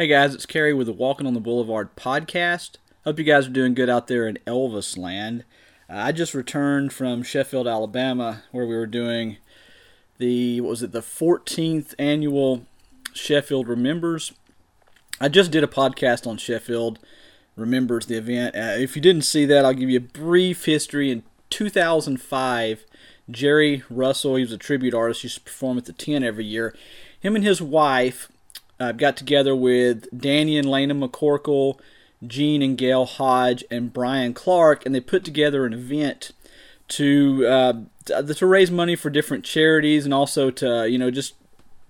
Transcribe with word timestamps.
Hey 0.00 0.06
guys, 0.06 0.34
it's 0.34 0.46
Kerry 0.46 0.72
with 0.72 0.86
the 0.86 0.94
Walking 0.94 1.26
on 1.26 1.34
the 1.34 1.40
Boulevard 1.40 1.94
podcast. 1.94 2.76
Hope 3.04 3.18
you 3.18 3.24
guys 3.26 3.46
are 3.46 3.50
doing 3.50 3.74
good 3.74 3.90
out 3.90 4.06
there 4.06 4.26
in 4.26 4.38
Elvis 4.46 4.96
land. 4.96 5.44
Uh, 5.90 5.96
I 5.98 6.10
just 6.10 6.32
returned 6.32 6.90
from 6.94 7.22
Sheffield, 7.22 7.68
Alabama, 7.68 8.42
where 8.50 8.64
we 8.64 8.76
were 8.76 8.86
doing 8.86 9.36
the 10.16 10.62
what 10.62 10.70
was 10.70 10.82
it 10.82 10.92
the 10.92 11.02
14th 11.02 11.92
annual 11.98 12.64
Sheffield 13.12 13.68
Remembers. 13.68 14.32
I 15.20 15.28
just 15.28 15.50
did 15.50 15.62
a 15.62 15.66
podcast 15.66 16.26
on 16.26 16.38
Sheffield 16.38 16.98
Remembers 17.54 18.06
the 18.06 18.16
event. 18.16 18.56
Uh, 18.56 18.80
if 18.80 18.96
you 18.96 19.02
didn't 19.02 19.26
see 19.26 19.44
that, 19.44 19.66
I'll 19.66 19.74
give 19.74 19.90
you 19.90 19.98
a 19.98 20.00
brief 20.00 20.64
history. 20.64 21.10
In 21.10 21.24
2005, 21.50 22.86
Jerry 23.30 23.82
Russell, 23.90 24.36
he 24.36 24.44
was 24.44 24.52
a 24.52 24.56
tribute 24.56 24.94
artist, 24.94 25.24
used 25.24 25.36
to 25.36 25.44
perform 25.44 25.76
at 25.76 25.84
the 25.84 25.92
10 25.92 26.24
every 26.24 26.46
year. 26.46 26.74
Him 27.20 27.36
and 27.36 27.44
his 27.44 27.60
wife 27.60 28.29
uh, 28.80 28.92
got 28.92 29.16
together 29.16 29.54
with 29.54 30.06
Danny 30.18 30.56
and 30.56 30.68
Lena 30.68 30.94
McCorkle, 30.94 31.78
Gene 32.26 32.62
and 32.62 32.76
Gail 32.76 33.04
Hodge, 33.04 33.62
and 33.70 33.92
Brian 33.92 34.34
Clark, 34.34 34.84
and 34.84 34.94
they 34.94 35.00
put 35.00 35.22
together 35.22 35.66
an 35.66 35.74
event 35.74 36.32
to 36.88 37.46
uh, 37.46 37.72
to 38.04 38.46
raise 38.46 38.70
money 38.70 38.96
for 38.96 39.10
different 39.10 39.44
charities 39.44 40.04
and 40.04 40.12
also 40.12 40.50
to 40.50 40.88
you 40.88 40.98
know 40.98 41.10
just 41.10 41.34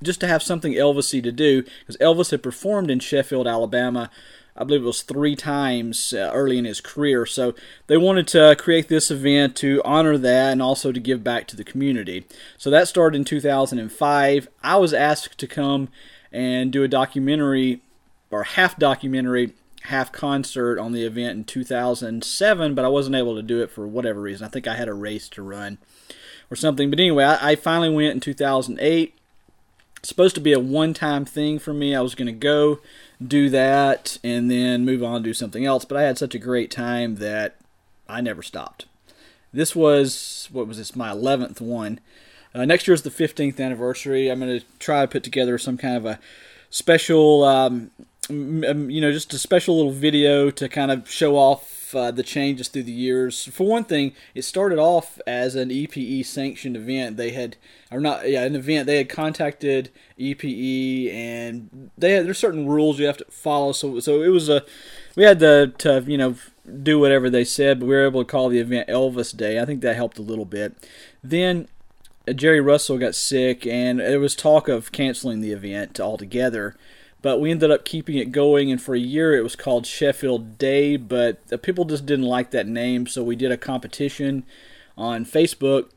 just 0.03 0.21
to 0.21 0.27
have 0.27 0.43
something 0.43 0.73
Elvisy 0.73 1.23
to 1.23 1.33
do 1.33 1.63
because 1.63 1.97
Elvis 1.99 2.31
had 2.31 2.43
performed 2.43 2.91
in 2.91 2.99
Sheffield, 2.99 3.47
Alabama. 3.47 4.11
I 4.57 4.65
believe 4.65 4.83
it 4.83 4.87
was 4.87 5.03
three 5.03 5.37
times 5.37 6.13
uh, 6.13 6.31
early 6.35 6.59
in 6.59 6.65
his 6.65 6.81
career. 6.81 7.25
So 7.25 7.55
they 7.87 7.97
wanted 7.97 8.27
to 8.29 8.57
create 8.59 8.89
this 8.89 9.11
event 9.11 9.57
to 9.57 9.81
honor 9.85 10.19
that 10.19 10.53
and 10.53 10.61
also 10.61 10.93
to 10.93 11.01
give 11.01 11.25
back 11.25 11.47
to 11.49 11.57
the 11.57 11.65
community. 11.65 12.27
So 12.59 12.69
that 12.69 12.89
started 12.89 13.17
in 13.17 13.25
2005. 13.25 14.49
I 14.63 14.77
was 14.77 14.93
asked 14.93 15.39
to 15.39 15.47
come 15.47 15.89
and 16.33 16.73
do 16.73 16.83
a 16.83 16.89
documentary 16.89 17.81
or 18.31 18.45
half 18.45 18.79
documentary, 18.79 19.53
half 19.83 20.13
concert 20.13 20.79
on 20.79 20.93
the 20.93 21.05
event 21.05 21.37
in 21.37 21.45
2007, 21.45 22.75
but 22.75 22.85
I 22.85 22.89
wasn't 22.89 23.17
able 23.17 23.35
to 23.37 23.43
do 23.43 23.63
it 23.63 23.71
for 23.71 23.87
whatever 23.87 24.21
reason. 24.21 24.47
I 24.47 24.51
think 24.51 24.67
I 24.67 24.77
had 24.77 24.89
a 24.89 24.95
race 24.95 25.29
to 25.31 25.43
run 25.43 25.79
or 26.51 26.57
something. 26.57 26.91
But 26.91 27.01
anyway, 27.01 27.25
I, 27.25 27.53
I 27.53 27.57
finally 27.57 27.91
went 27.91 28.15
in 28.15 28.21
2008. 28.21 29.15
It's 29.97 30.09
supposed 30.09 30.35
to 30.35 30.41
be 30.41 30.53
a 30.53 30.61
one 30.61 30.95
time 30.95 31.25
thing 31.25 31.59
for 31.59 31.75
me. 31.75 31.95
I 31.95 32.01
was 32.01 32.15
going 32.15 32.27
to 32.27 32.33
go 32.33 32.81
do 33.25 33.51
that 33.51 34.19
and 34.25 34.51
then 34.51 34.85
move 34.85 35.03
on 35.03 35.23
do 35.23 35.35
something 35.35 35.65
else, 35.65 35.85
but 35.85 35.99
I 35.99 36.03
had 36.03 36.19
such 36.19 36.35
a 36.35 36.39
great 36.39 36.71
time 36.71 37.17
that 37.17 37.57
I 38.09 38.21
never 38.21 38.43
stopped. 38.43 38.87
This 39.53 39.77
was, 39.77 40.49
what 40.53 40.67
was 40.67 40.79
this, 40.79 40.97
my 40.97 41.11
11th 41.11 41.61
one. 41.61 42.01
Uh, 42.55 42.65
next 42.65 42.87
year 42.87 42.95
is 42.95 43.03
the 43.03 43.11
15th 43.11 43.61
anniversary. 43.61 44.29
I'm 44.29 44.41
going 44.41 44.61
to 44.61 44.67
try 44.79 45.03
to 45.03 45.09
put 45.09 45.23
together 45.23 45.57
some 45.59 45.77
kind 45.77 45.97
of 45.97 46.05
a 46.05 46.19
special, 46.69 47.45
um, 47.45 47.91
you 48.29 49.01
know, 49.01 49.13
just 49.13 49.33
a 49.33 49.39
special 49.39 49.77
little 49.77 49.93
video 49.93 50.51
to 50.51 50.69
kind 50.69 50.91
of 50.91 51.09
show 51.09 51.37
off 51.37 51.95
uh, 51.95 52.11
the 52.11 52.23
changes 52.23 52.69
through 52.69 52.85
the 52.85 52.93
years. 52.93 53.45
For 53.45 53.67
one 53.67 53.85
thing, 53.85 54.13
it 54.35 54.43
started 54.43 54.79
off 54.79 55.21
as 55.27 55.55
an 55.55 55.71
EPE 55.71 56.25
sanctioned 56.25 56.77
event. 56.77 57.17
They 57.17 57.31
had, 57.31 57.57
or 57.91 58.01
not, 58.01 58.29
yeah, 58.29 58.45
an 58.45 58.55
event. 58.55 58.87
They 58.87 58.99
had 58.99 59.09
contacted 59.09 59.91
EPE, 60.19 61.13
and 61.13 61.91
they 61.99 62.13
had 62.13 62.27
there's 62.27 62.39
certain 62.39 62.69
rules 62.69 62.99
you 62.99 63.07
have 63.07 63.17
to 63.19 63.25
follow. 63.31 63.73
So, 63.73 64.01
so 64.01 64.23
it 64.23 64.29
was 64.29 64.49
a, 64.49 64.65
we 65.17 65.25
had 65.25 65.41
to, 65.41 65.73
to 65.79 66.05
you 66.07 66.19
know 66.19 66.37
do 66.83 66.99
whatever 66.99 67.29
they 67.29 67.45
said, 67.45 67.81
but 67.81 67.87
we 67.87 67.95
were 67.95 68.07
able 68.07 68.25
to 68.25 68.31
call 68.31 68.49
the 68.49 68.61
event 68.61 68.89
Elvis 68.89 69.37
Day. 69.37 69.61
I 69.61 69.65
think 69.65 69.81
that 69.81 69.97
helped 69.97 70.19
a 70.19 70.23
little 70.23 70.45
bit. 70.45 70.75
Then 71.25 71.69
Jerry 72.35 72.61
Russell 72.61 72.99
got 72.99 73.15
sick, 73.15 73.67
and 73.67 73.99
there 74.01 74.21
was 74.21 74.37
talk 74.37 74.69
of 74.69 74.93
canceling 74.93 75.41
the 75.41 75.53
event 75.53 75.99
altogether. 75.99 76.77
But 77.23 77.41
we 77.41 77.51
ended 77.51 77.71
up 77.71 77.85
keeping 77.85 78.17
it 78.17 78.33
going, 78.33 78.71
and 78.71 78.81
for 78.81 78.95
a 78.95 79.01
year 79.01 79.37
it 79.37 79.43
was 79.43 79.57
called 79.57 79.87
Sheffield 79.87 80.59
Day. 80.59 80.97
But 80.97 81.63
people 81.63 81.85
just 81.85 82.07
didn't 82.07 82.27
like 82.27 82.51
that 82.51 82.67
name, 82.67 83.07
so 83.07 83.23
we 83.23 83.37
did 83.37 83.53
a 83.53 83.57
competition 83.57 84.45
on 84.97 85.25
Facebook 85.25 85.91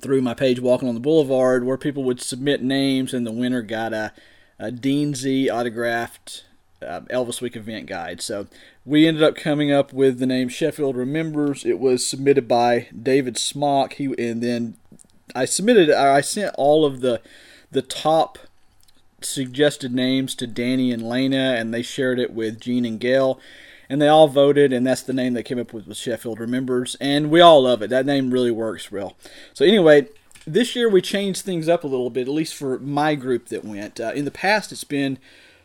through 0.00 0.20
my 0.20 0.34
page 0.34 0.60
Walking 0.60 0.88
on 0.88 0.94
the 0.94 1.00
Boulevard 1.00 1.64
where 1.64 1.78
people 1.78 2.04
would 2.04 2.20
submit 2.20 2.62
names, 2.62 3.14
and 3.14 3.26
the 3.26 3.32
winner 3.32 3.62
got 3.62 3.92
a, 3.92 4.12
a 4.58 4.70
Dean 4.70 5.14
Z 5.14 5.50
autographed 5.50 6.44
uh, 6.82 7.00
Elvis 7.10 7.40
Week 7.40 7.56
event 7.56 7.86
guide. 7.86 8.20
So 8.20 8.46
we 8.84 9.06
ended 9.06 9.22
up 9.22 9.36
coming 9.36 9.72
up 9.72 9.92
with 9.92 10.18
the 10.18 10.26
name 10.26 10.48
Sheffield 10.48 10.96
Remembers. 10.96 11.64
It 11.64 11.78
was 11.78 12.06
submitted 12.06 12.46
by 12.46 12.88
David 13.00 13.38
Smock. 13.38 13.94
He 13.94 14.06
and 14.18 14.42
then 14.42 14.76
I 15.34 15.44
submitted 15.44 15.90
I 15.90 16.20
sent 16.20 16.54
all 16.56 16.84
of 16.84 17.00
the 17.00 17.20
the 17.70 17.82
top 17.82 18.38
suggested 19.20 19.94
names 19.94 20.34
to 20.36 20.46
Danny 20.46 20.92
and 20.92 21.08
Lena 21.08 21.56
and 21.58 21.72
they 21.72 21.82
shared 21.82 22.18
it 22.18 22.32
with 22.32 22.60
Gene 22.60 22.84
and 22.84 23.00
Gail 23.00 23.40
and 23.88 24.00
they 24.00 24.08
all 24.08 24.28
voted 24.28 24.72
and 24.72 24.86
that's 24.86 25.02
the 25.02 25.12
name 25.12 25.34
they 25.34 25.42
came 25.42 25.58
up 25.58 25.72
with 25.72 25.86
was 25.86 25.96
Sheffield 25.96 26.40
Remembers 26.40 26.96
and 27.00 27.30
we 27.30 27.40
all 27.40 27.62
love 27.62 27.82
it. 27.82 27.90
That 27.90 28.06
name 28.06 28.30
really 28.30 28.50
works 28.50 28.92
well. 28.92 29.16
So 29.52 29.64
anyway, 29.64 30.08
this 30.46 30.76
year 30.76 30.88
we 30.88 31.00
changed 31.00 31.42
things 31.42 31.68
up 31.68 31.84
a 31.84 31.88
little 31.88 32.10
bit 32.10 32.28
at 32.28 32.34
least 32.34 32.54
for 32.54 32.78
my 32.78 33.14
group 33.14 33.48
that 33.48 33.64
went. 33.64 33.98
Uh, 34.00 34.12
in 34.14 34.24
the 34.24 34.30
past 34.30 34.72
it's 34.72 34.84
been 34.84 35.18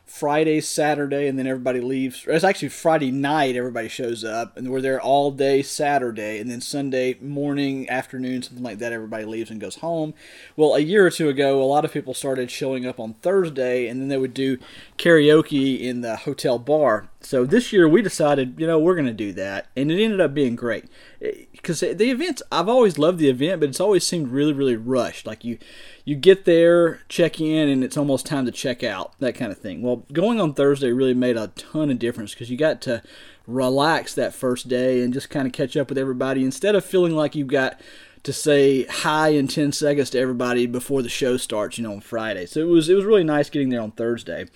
Friday, 0.10 0.60
Saturday, 0.60 1.28
and 1.28 1.38
then 1.38 1.46
everybody 1.46 1.80
leaves. 1.80 2.26
It's 2.28 2.44
actually 2.44 2.70
Friday 2.70 3.12
night, 3.12 3.56
everybody 3.56 3.88
shows 3.88 4.24
up, 4.24 4.58
and 4.58 4.70
we're 4.70 4.82
there 4.82 5.00
all 5.00 5.30
day 5.30 5.62
Saturday, 5.62 6.40
and 6.40 6.50
then 6.50 6.62
Sunday 6.62 7.16
morning, 7.22 7.88
afternoon, 7.90 8.42
something 8.42 8.64
like 8.64 8.80
that, 8.80 8.92
everybody 8.92 9.24
leaves 9.24 9.52
and 9.52 9.62
goes 9.62 9.76
home. 9.76 10.16
Well, 10.58 10.74
a 10.74 10.80
year 10.80 11.06
or 11.06 11.12
two 11.12 11.30
ago, 11.30 11.62
a 11.62 11.64
lot 11.64 11.86
of 11.86 11.94
people 11.94 12.16
started 12.16 12.50
showing 12.50 12.88
up 12.88 13.00
on 13.00 13.14
Thursday, 13.22 13.88
and 13.88 14.02
then 14.02 14.08
they 14.08 14.18
would 14.18 14.34
do 14.34 14.58
karaoke 14.98 15.80
in 15.80 16.02
the 16.02 16.16
hotel 16.16 16.58
bar. 16.58 17.08
So 17.22 17.46
this 17.46 17.72
year 17.72 17.88
we 17.88 18.02
decided, 18.02 18.56
you 18.58 18.66
know, 18.66 18.80
we're 18.80 18.96
going 18.96 19.06
to 19.06 19.14
do 19.14 19.32
that, 19.34 19.68
and 19.76 19.92
it 19.92 20.04
ended 20.04 20.22
up 20.22 20.34
being 20.34 20.56
great 20.56 20.86
eh, 21.22 21.46
because 21.52 21.82
the 21.82 22.10
events 22.10 22.42
I've 22.52 22.70
always 22.70 22.98
loved 22.98 23.20
the 23.20 23.30
event, 23.30 23.60
but 23.60 23.70
it's 23.70 23.80
always 23.80 24.08
seemed 24.08 24.30
really 24.30 24.54
really 24.54 24.78
rushed. 24.78 25.28
Like 25.28 25.44
you 25.44 25.58
you 26.10 26.16
get 26.16 26.46
there, 26.46 27.02
check 27.08 27.40
in, 27.40 27.70
and 27.70 27.84
it's 27.84 27.96
almost 27.96 28.26
time 28.26 28.48
to 28.48 28.52
check 28.52 28.84
out, 28.84 29.14
that 29.20 29.36
kind 29.36 29.52
of 29.52 29.60
thing. 29.60 29.84
Well, 29.84 30.08
going 30.12 30.42
on 30.42 30.56
Thursday 30.56 30.92
really 30.92 31.14
made 31.14 31.38
a 31.38 31.50
ton 31.50 31.92
of 31.92 32.00
difference 32.00 32.34
because 32.34 32.50
you 32.50 32.58
got 32.58 32.82
to 32.82 33.04
relax 33.46 34.16
that 34.16 34.34
first 34.34 34.68
day 34.68 35.04
and 35.04 35.14
just 35.14 35.30
kind 35.30 35.46
of 35.46 35.54
catch 35.54 35.78
up 35.78 35.88
with 35.88 36.00
everybody 36.00 36.44
instead 36.44 36.74
of 36.74 36.84
feeling 36.84 37.16
like 37.16 37.36
you've 37.36 37.48
got 37.48 37.80
to 38.24 38.34
say 38.34 38.86
hi 38.86 39.30
in 39.30 39.48
10 39.48 39.72
seconds 39.72 40.10
to 40.10 40.20
everybody 40.20 40.66
before 40.66 41.04
the 41.04 41.10
show 41.10 41.38
starts, 41.38 41.78
you 41.78 41.84
know, 41.84 41.94
on 41.94 42.02
Friday. 42.02 42.48
So 42.48 42.60
it 42.62 42.70
was 42.70 42.90
it 42.90 42.96
was 42.96 43.06
really 43.06 43.24
nice 43.24 43.52
getting 43.52 43.70
there 43.70 43.82
on 43.82 43.92
Thursday. 43.92 44.48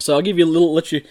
So 0.00 0.14
I'll 0.14 0.22
give 0.22 0.36
you 0.36 0.46
a 0.46 0.50
little 0.50 0.74
let 0.74 0.90
you 0.90 1.02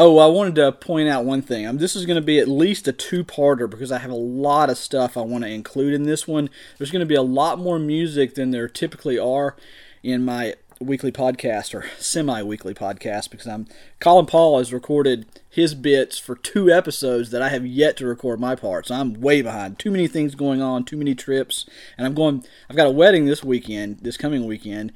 Oh, 0.00 0.18
I 0.18 0.26
wanted 0.26 0.54
to 0.56 0.70
point 0.70 1.08
out 1.08 1.24
one 1.24 1.42
thing. 1.42 1.66
Um, 1.66 1.78
this 1.78 1.96
is 1.96 2.06
going 2.06 2.14
to 2.14 2.22
be 2.22 2.38
at 2.38 2.46
least 2.46 2.86
a 2.86 2.92
two-parter 2.92 3.68
because 3.68 3.90
I 3.90 3.98
have 3.98 4.12
a 4.12 4.14
lot 4.14 4.70
of 4.70 4.78
stuff 4.78 5.16
I 5.16 5.22
want 5.22 5.42
to 5.42 5.50
include 5.50 5.92
in 5.92 6.04
this 6.04 6.28
one. 6.28 6.50
There's 6.76 6.92
going 6.92 7.00
to 7.00 7.06
be 7.06 7.16
a 7.16 7.22
lot 7.22 7.58
more 7.58 7.80
music 7.80 8.36
than 8.36 8.52
there 8.52 8.68
typically 8.68 9.18
are 9.18 9.56
in 10.04 10.24
my 10.24 10.54
weekly 10.78 11.10
podcast 11.10 11.74
or 11.74 11.84
semi-weekly 11.98 12.74
podcast 12.74 13.30
because 13.32 13.48
I'm 13.48 13.66
Colin 13.98 14.26
Paul 14.26 14.58
has 14.58 14.72
recorded 14.72 15.26
his 15.50 15.74
bits 15.74 16.16
for 16.16 16.36
two 16.36 16.70
episodes 16.70 17.30
that 17.30 17.42
I 17.42 17.48
have 17.48 17.66
yet 17.66 17.96
to 17.96 18.06
record 18.06 18.38
my 18.38 18.54
parts. 18.54 18.92
I'm 18.92 19.20
way 19.20 19.42
behind. 19.42 19.80
Too 19.80 19.90
many 19.90 20.06
things 20.06 20.36
going 20.36 20.62
on, 20.62 20.84
too 20.84 20.96
many 20.96 21.16
trips, 21.16 21.68
and 21.96 22.06
I'm 22.06 22.14
going. 22.14 22.44
I've 22.70 22.76
got 22.76 22.86
a 22.86 22.92
wedding 22.92 23.26
this 23.26 23.42
weekend, 23.42 23.98
this 24.02 24.16
coming 24.16 24.46
weekend 24.46 24.92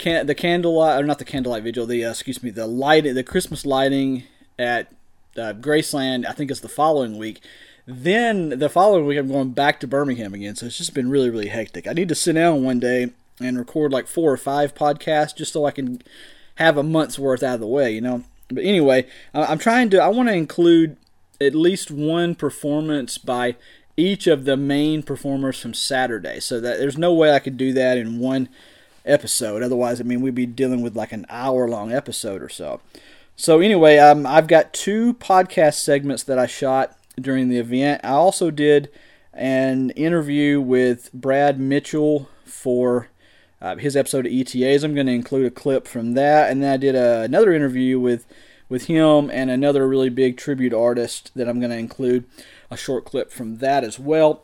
can, 0.00 0.26
the 0.26 0.34
candlelight 0.34 1.02
or 1.02 1.06
not 1.06 1.18
the 1.18 1.24
candlelight 1.24 1.62
vigil 1.62 1.86
the 1.86 2.04
uh, 2.04 2.10
excuse 2.10 2.42
me 2.42 2.50
the 2.50 2.66
light 2.66 3.04
the 3.04 3.22
christmas 3.22 3.66
lighting 3.66 4.24
at 4.60 4.92
uh, 5.36 5.54
graceland 5.54 6.26
i 6.26 6.32
think 6.32 6.50
it's 6.50 6.60
the 6.60 6.68
following 6.68 7.18
week. 7.18 7.40
Then 7.86 8.50
the 8.50 8.68
following 8.68 9.06
week 9.06 9.18
i'm 9.18 9.28
going 9.28 9.50
back 9.50 9.80
to 9.80 9.86
birmingham 9.86 10.34
again. 10.34 10.54
So 10.54 10.66
it's 10.66 10.78
just 10.78 10.94
been 10.94 11.10
really 11.10 11.30
really 11.30 11.48
hectic. 11.48 11.88
I 11.88 11.92
need 11.92 12.08
to 12.10 12.14
sit 12.14 12.34
down 12.34 12.62
one 12.62 12.78
day 12.78 13.10
and 13.40 13.58
record 13.58 13.90
like 13.90 14.06
four 14.06 14.30
or 14.30 14.36
five 14.36 14.74
podcasts 14.74 15.34
just 15.34 15.52
so 15.52 15.64
i 15.64 15.70
can 15.70 16.02
have 16.56 16.76
a 16.76 16.82
month's 16.82 17.18
worth 17.18 17.42
out 17.42 17.54
of 17.54 17.60
the 17.60 17.66
way 17.66 17.92
you 17.92 18.00
know? 18.00 18.22
But 18.48 18.64
anyway 18.64 19.06
i'm 19.32 19.58
trying 19.58 19.90
to 19.90 20.02
i 20.02 20.08
want 20.08 20.28
to 20.28 20.34
include 20.34 20.96
at 21.40 21.54
least 21.54 21.90
one 21.90 22.34
performance 22.34 23.16
by 23.16 23.56
each 23.96 24.26
of 24.26 24.44
the 24.44 24.56
main 24.56 25.02
performers 25.02 25.58
from 25.58 25.74
saturday. 25.74 26.38
So 26.38 26.60
that 26.60 26.78
there's 26.78 26.98
no 26.98 27.14
way 27.14 27.34
i 27.34 27.38
could 27.38 27.56
do 27.56 27.72
that 27.72 27.96
in 27.96 28.18
one 28.18 28.48
episode. 29.04 29.62
Otherwise, 29.62 30.00
I 30.00 30.04
mean, 30.04 30.20
we'd 30.20 30.34
be 30.34 30.46
dealing 30.46 30.82
with 30.82 30.96
like 30.96 31.12
an 31.12 31.26
hour 31.28 31.68
long 31.68 31.92
episode 31.92 32.42
or 32.42 32.48
so. 32.48 32.80
So, 33.40 33.60
anyway, 33.60 33.96
um, 33.96 34.26
I've 34.26 34.48
got 34.48 34.74
two 34.74 35.14
podcast 35.14 35.76
segments 35.76 36.22
that 36.24 36.38
I 36.38 36.44
shot 36.44 36.94
during 37.18 37.48
the 37.48 37.56
event. 37.56 38.02
I 38.04 38.10
also 38.10 38.50
did 38.50 38.90
an 39.32 39.88
interview 39.92 40.60
with 40.60 41.10
Brad 41.14 41.58
Mitchell 41.58 42.28
for 42.44 43.08
uh, 43.62 43.76
his 43.76 43.96
episode 43.96 44.26
of 44.26 44.32
ETAs. 44.32 44.84
I'm 44.84 44.94
going 44.94 45.06
to 45.06 45.14
include 45.14 45.46
a 45.46 45.50
clip 45.50 45.88
from 45.88 46.12
that. 46.12 46.50
And 46.50 46.62
then 46.62 46.70
I 46.70 46.76
did 46.76 46.94
a, 46.94 47.22
another 47.22 47.54
interview 47.54 47.98
with, 47.98 48.26
with 48.68 48.88
him 48.88 49.30
and 49.30 49.50
another 49.50 49.88
really 49.88 50.10
big 50.10 50.36
tribute 50.36 50.74
artist 50.74 51.30
that 51.34 51.48
I'm 51.48 51.60
going 51.60 51.70
to 51.70 51.78
include 51.78 52.26
a 52.70 52.76
short 52.76 53.06
clip 53.06 53.32
from 53.32 53.56
that 53.56 53.84
as 53.84 53.98
well, 53.98 54.42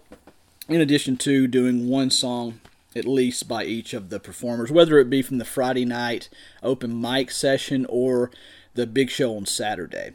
in 0.71 0.81
addition 0.81 1.19
to 1.19 1.47
doing 1.47 1.91
one 1.91 2.09
song 2.09 2.61
at 2.95 3.05
least 3.05 3.47
by 3.47 3.63
each 3.63 3.93
of 3.93 4.09
the 4.09 4.19
performers, 4.19 4.71
whether 4.71 4.99
it 4.99 5.11
be 5.11 5.21
from 5.21 5.37
the 5.37 5.45
Friday 5.45 5.85
night 5.85 6.31
open 6.63 6.99
mic 6.99 7.31
session 7.31 7.85
or 7.91 8.31
the 8.77 8.87
big 8.87 9.11
show 9.11 9.37
on 9.37 9.47
Saturday. 9.47 10.13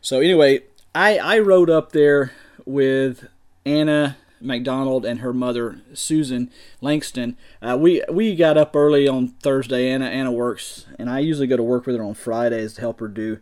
So 0.00 0.20
anyway, 0.20 0.62
I 0.94 1.18
I 1.18 1.38
rode 1.38 1.70
up 1.70 1.92
there 1.92 2.32
with 2.64 3.28
Anna 3.64 4.16
McDonald 4.40 5.04
and 5.04 5.20
her 5.20 5.32
mother 5.32 5.80
Susan 5.94 6.50
Langston. 6.80 7.36
Uh, 7.60 7.76
we 7.80 8.02
we 8.10 8.34
got 8.34 8.56
up 8.56 8.74
early 8.74 9.08
on 9.08 9.28
Thursday. 9.28 9.90
Anna 9.90 10.06
Anna 10.06 10.32
works, 10.32 10.86
and 10.98 11.10
I 11.10 11.20
usually 11.20 11.46
go 11.46 11.56
to 11.56 11.62
work 11.62 11.86
with 11.86 11.96
her 11.96 12.02
on 12.02 12.14
Fridays 12.14 12.74
to 12.74 12.80
help 12.80 13.00
her 13.00 13.08
do 13.08 13.38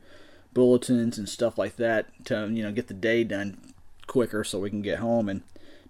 bulletins 0.53 1.19
and 1.19 1.29
stuff 1.29 1.59
like 1.59 1.77
that 1.77 2.07
to 2.25 2.49
you 2.51 2.63
know 2.63 2.73
get 2.73 2.89
the 2.89 2.95
day 2.95 3.25
done 3.25 3.75
quicker 4.07 4.43
so 4.45 4.59
we 4.59 4.71
can 4.71 4.83
get 4.83 4.99
home 4.99 5.29
and 5.29 5.43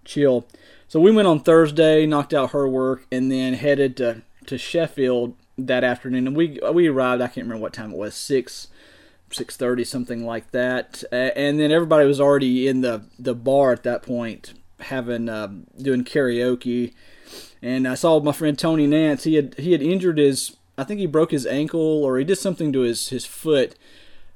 chill. 0.03 0.45
So 0.87 0.99
we 0.99 1.11
went 1.11 1.27
on 1.27 1.39
Thursday, 1.39 2.05
knocked 2.05 2.33
out 2.33 2.51
her 2.51 2.67
work, 2.67 3.05
and 3.11 3.31
then 3.31 3.53
headed 3.53 3.97
to 3.97 4.21
to 4.45 4.57
Sheffield 4.57 5.35
that 5.57 5.83
afternoon. 5.83 6.27
And 6.27 6.35
we 6.35 6.59
we 6.73 6.87
arrived. 6.87 7.21
I 7.21 7.27
can't 7.27 7.45
remember 7.45 7.61
what 7.61 7.73
time 7.73 7.91
it 7.91 7.97
was 7.97 8.15
six 8.15 8.67
six 9.31 9.57
thirty 9.57 9.83
something 9.83 10.25
like 10.25 10.51
that. 10.51 11.03
And 11.11 11.59
then 11.59 11.71
everybody 11.71 12.07
was 12.07 12.21
already 12.21 12.67
in 12.67 12.81
the 12.81 13.03
the 13.19 13.35
bar 13.35 13.71
at 13.71 13.83
that 13.83 14.03
point 14.03 14.53
having 14.79 15.29
uh, 15.29 15.47
doing 15.81 16.03
karaoke, 16.03 16.93
and 17.61 17.87
I 17.87 17.95
saw 17.95 18.19
my 18.19 18.31
friend 18.31 18.57
Tony 18.57 18.87
Nance. 18.87 19.23
He 19.23 19.35
had 19.35 19.55
he 19.55 19.71
had 19.71 19.81
injured 19.81 20.17
his 20.17 20.55
I 20.77 20.83
think 20.83 20.99
he 20.99 21.07
broke 21.07 21.31
his 21.31 21.45
ankle 21.45 22.03
or 22.03 22.17
he 22.17 22.23
did 22.23 22.37
something 22.37 22.71
to 22.73 22.81
his 22.81 23.09
his 23.09 23.25
foot 23.25 23.75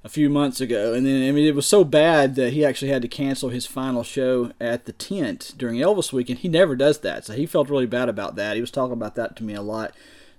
a 0.03 0.09
few 0.09 0.29
months 0.29 0.59
ago, 0.59 0.93
and 0.93 1.05
then 1.05 1.27
I 1.27 1.31
mean 1.31 1.47
it 1.47 1.55
was 1.55 1.67
so 1.67 1.83
bad 1.83 2.35
that 2.35 2.53
he 2.53 2.65
actually 2.65 2.91
had 2.91 3.03
to 3.03 3.07
cancel 3.07 3.49
his 3.49 3.67
final 3.67 4.03
show 4.03 4.51
at 4.59 4.85
the 4.85 4.93
tent 4.93 5.53
during 5.57 5.79
Elvis 5.79 6.11
weekend. 6.11 6.39
he 6.39 6.47
never 6.47 6.75
does 6.75 6.99
that, 6.99 7.25
so 7.25 7.33
he 7.33 7.45
felt 7.45 7.69
really 7.69 7.85
bad 7.85 8.09
about 8.09 8.35
that. 8.35 8.55
He 8.55 8.61
was 8.61 8.71
talking 8.71 8.93
about 8.93 9.15
that 9.15 9.35
to 9.37 9.43
me 9.43 9.53
a 9.53 9.61
lot 9.61 9.93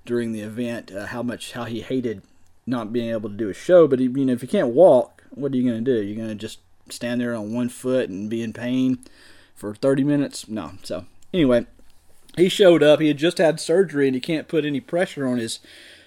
during 0.04 0.32
the 0.32 0.40
event, 0.40 0.92
uh, 0.92 1.06
how 1.06 1.22
much 1.22 1.52
how 1.52 1.64
he 1.64 1.80
hated 1.80 2.22
not 2.66 2.92
being 2.92 3.10
able 3.10 3.28
to 3.28 3.36
do 3.36 3.48
a 3.48 3.54
show. 3.54 3.86
But 3.86 3.98
he, 3.98 4.06
you 4.06 4.24
know, 4.24 4.32
if 4.32 4.42
you 4.42 4.48
can't 4.48 4.68
walk, 4.68 5.24
what 5.30 5.52
are 5.52 5.56
you 5.56 5.68
going 5.68 5.84
to 5.84 5.94
do? 5.94 6.02
You're 6.04 6.16
going 6.16 6.28
to 6.28 6.34
just 6.34 6.58
stand 6.88 7.20
there 7.20 7.34
on 7.34 7.52
one 7.52 7.68
foot 7.68 8.08
and 8.08 8.30
be 8.30 8.42
in 8.42 8.52
pain 8.52 8.98
for 9.54 9.74
30 9.74 10.04
minutes? 10.04 10.48
No. 10.48 10.72
So 10.82 11.06
anyway, 11.32 11.66
he 12.36 12.48
showed 12.48 12.82
up. 12.82 13.00
He 13.00 13.08
had 13.08 13.18
just 13.18 13.38
had 13.38 13.60
surgery 13.60 14.06
and 14.06 14.14
he 14.14 14.20
can't 14.20 14.48
put 14.48 14.64
any 14.64 14.80
pressure 14.80 15.26
on 15.26 15.38
his 15.38 15.60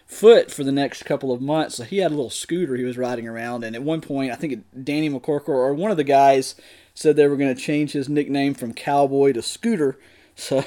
foot 0.05 0.51
for 0.51 0.63
the 0.63 0.71
next 0.71 1.03
couple 1.03 1.31
of 1.31 1.41
months. 1.41 1.75
So 1.75 1.83
he 1.83 1.97
had 1.97 2.11
a 2.11 2.15
little 2.15 2.29
scooter 2.29 2.75
he 2.75 2.83
was 2.83 2.97
riding 2.97 3.27
around. 3.27 3.63
And 3.63 3.75
at 3.75 3.83
one 3.83 4.01
point, 4.01 4.31
I 4.31 4.35
think 4.35 4.63
Danny 4.83 5.09
McCorkle 5.09 5.49
or 5.49 5.73
one 5.73 5.91
of 5.91 5.97
the 5.97 6.03
guys 6.03 6.55
said 6.93 7.15
they 7.15 7.27
were 7.27 7.37
going 7.37 7.53
to 7.53 7.61
change 7.61 7.91
his 7.91 8.07
nickname 8.07 8.53
from 8.53 8.73
Cowboy 8.73 9.33
to 9.33 9.41
Scooter. 9.41 9.99
So 10.35 10.63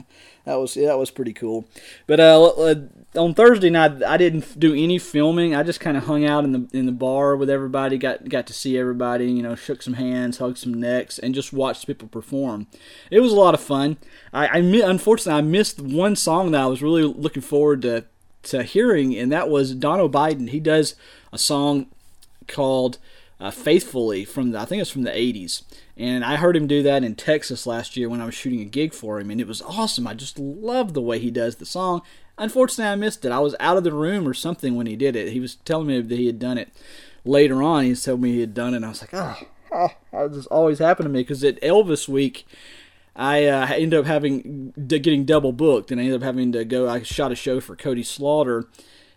that 0.44 0.56
was 0.56 0.74
that 0.74 0.98
was 0.98 1.10
pretty 1.10 1.32
cool. 1.32 1.66
But 2.06 2.18
uh, 2.18 2.74
on 3.14 3.34
Thursday 3.34 3.70
night, 3.70 4.02
I 4.02 4.16
didn't 4.16 4.58
do 4.58 4.74
any 4.74 4.98
filming. 4.98 5.54
I 5.54 5.62
just 5.62 5.78
kind 5.78 5.96
of 5.96 6.04
hung 6.04 6.24
out 6.24 6.44
in 6.44 6.52
the 6.52 6.68
in 6.76 6.86
the 6.86 6.92
bar 6.92 7.36
with 7.36 7.48
everybody. 7.48 7.96
got 7.96 8.28
got 8.28 8.48
to 8.48 8.52
see 8.52 8.76
everybody. 8.76 9.30
You 9.30 9.42
know, 9.42 9.54
shook 9.54 9.82
some 9.82 9.94
hands, 9.94 10.38
hugged 10.38 10.58
some 10.58 10.74
necks, 10.74 11.18
and 11.18 11.34
just 11.34 11.52
watched 11.52 11.86
people 11.86 12.08
perform. 12.08 12.66
It 13.10 13.20
was 13.20 13.32
a 13.32 13.36
lot 13.36 13.54
of 13.54 13.60
fun. 13.60 13.98
I, 14.32 14.46
I 14.48 14.58
unfortunately 14.58 15.38
I 15.38 15.42
missed 15.42 15.80
one 15.80 16.16
song 16.16 16.50
that 16.50 16.62
I 16.62 16.66
was 16.66 16.82
really 16.82 17.04
looking 17.04 17.42
forward 17.42 17.82
to 17.82 18.04
to 18.44 18.64
hearing, 18.64 19.16
and 19.16 19.30
that 19.30 19.48
was 19.48 19.74
Don 19.74 20.00
Biden. 20.10 20.50
He 20.50 20.58
does 20.58 20.96
a 21.32 21.38
song 21.38 21.86
called 22.48 22.98
uh, 23.38 23.52
"Faithfully" 23.52 24.24
from 24.24 24.50
the 24.50 24.58
I 24.58 24.64
think 24.64 24.82
it's 24.82 24.90
from 24.90 25.02
the 25.02 25.10
'80s 25.10 25.62
and 25.96 26.24
I 26.24 26.36
heard 26.36 26.56
him 26.56 26.66
do 26.66 26.82
that 26.82 27.04
in 27.04 27.14
Texas 27.14 27.66
last 27.66 27.96
year 27.96 28.08
when 28.08 28.20
I 28.20 28.24
was 28.24 28.34
shooting 28.34 28.60
a 28.60 28.64
gig 28.64 28.94
for 28.94 29.20
him, 29.20 29.30
and 29.30 29.40
it 29.40 29.46
was 29.46 29.62
awesome. 29.62 30.06
I 30.06 30.14
just 30.14 30.38
love 30.38 30.94
the 30.94 31.02
way 31.02 31.18
he 31.18 31.30
does 31.30 31.56
the 31.56 31.66
song. 31.66 32.02
Unfortunately, 32.38 32.90
I 32.90 32.96
missed 32.96 33.24
it. 33.24 33.32
I 33.32 33.40
was 33.40 33.54
out 33.60 33.76
of 33.76 33.84
the 33.84 33.92
room 33.92 34.26
or 34.26 34.34
something 34.34 34.74
when 34.74 34.86
he 34.86 34.96
did 34.96 35.16
it. 35.16 35.32
He 35.32 35.40
was 35.40 35.56
telling 35.56 35.86
me 35.86 36.00
that 36.00 36.18
he 36.18 36.26
had 36.26 36.38
done 36.38 36.56
it 36.56 36.70
later 37.24 37.62
on. 37.62 37.84
He 37.84 37.94
told 37.94 38.22
me 38.22 38.32
he 38.32 38.40
had 38.40 38.54
done 38.54 38.72
it, 38.72 38.76
and 38.76 38.86
I 38.86 38.88
was 38.88 39.02
like, 39.02 39.14
oh, 39.14 39.36
oh 39.70 39.88
that 40.12 40.32
just 40.32 40.48
always 40.48 40.78
happened 40.78 41.06
to 41.06 41.10
me 41.10 41.20
because 41.20 41.44
at 41.44 41.60
Elvis 41.60 42.08
week, 42.08 42.46
I 43.14 43.44
uh, 43.44 43.66
ended 43.66 44.00
up 44.00 44.06
having 44.06 44.72
getting 44.86 45.26
double 45.26 45.52
booked, 45.52 45.90
and 45.90 46.00
I 46.00 46.04
ended 46.04 46.22
up 46.22 46.24
having 46.24 46.52
to 46.52 46.64
go. 46.64 46.88
I 46.88 47.02
shot 47.02 47.32
a 47.32 47.36
show 47.36 47.60
for 47.60 47.76
Cody 47.76 48.02
Slaughter 48.02 48.66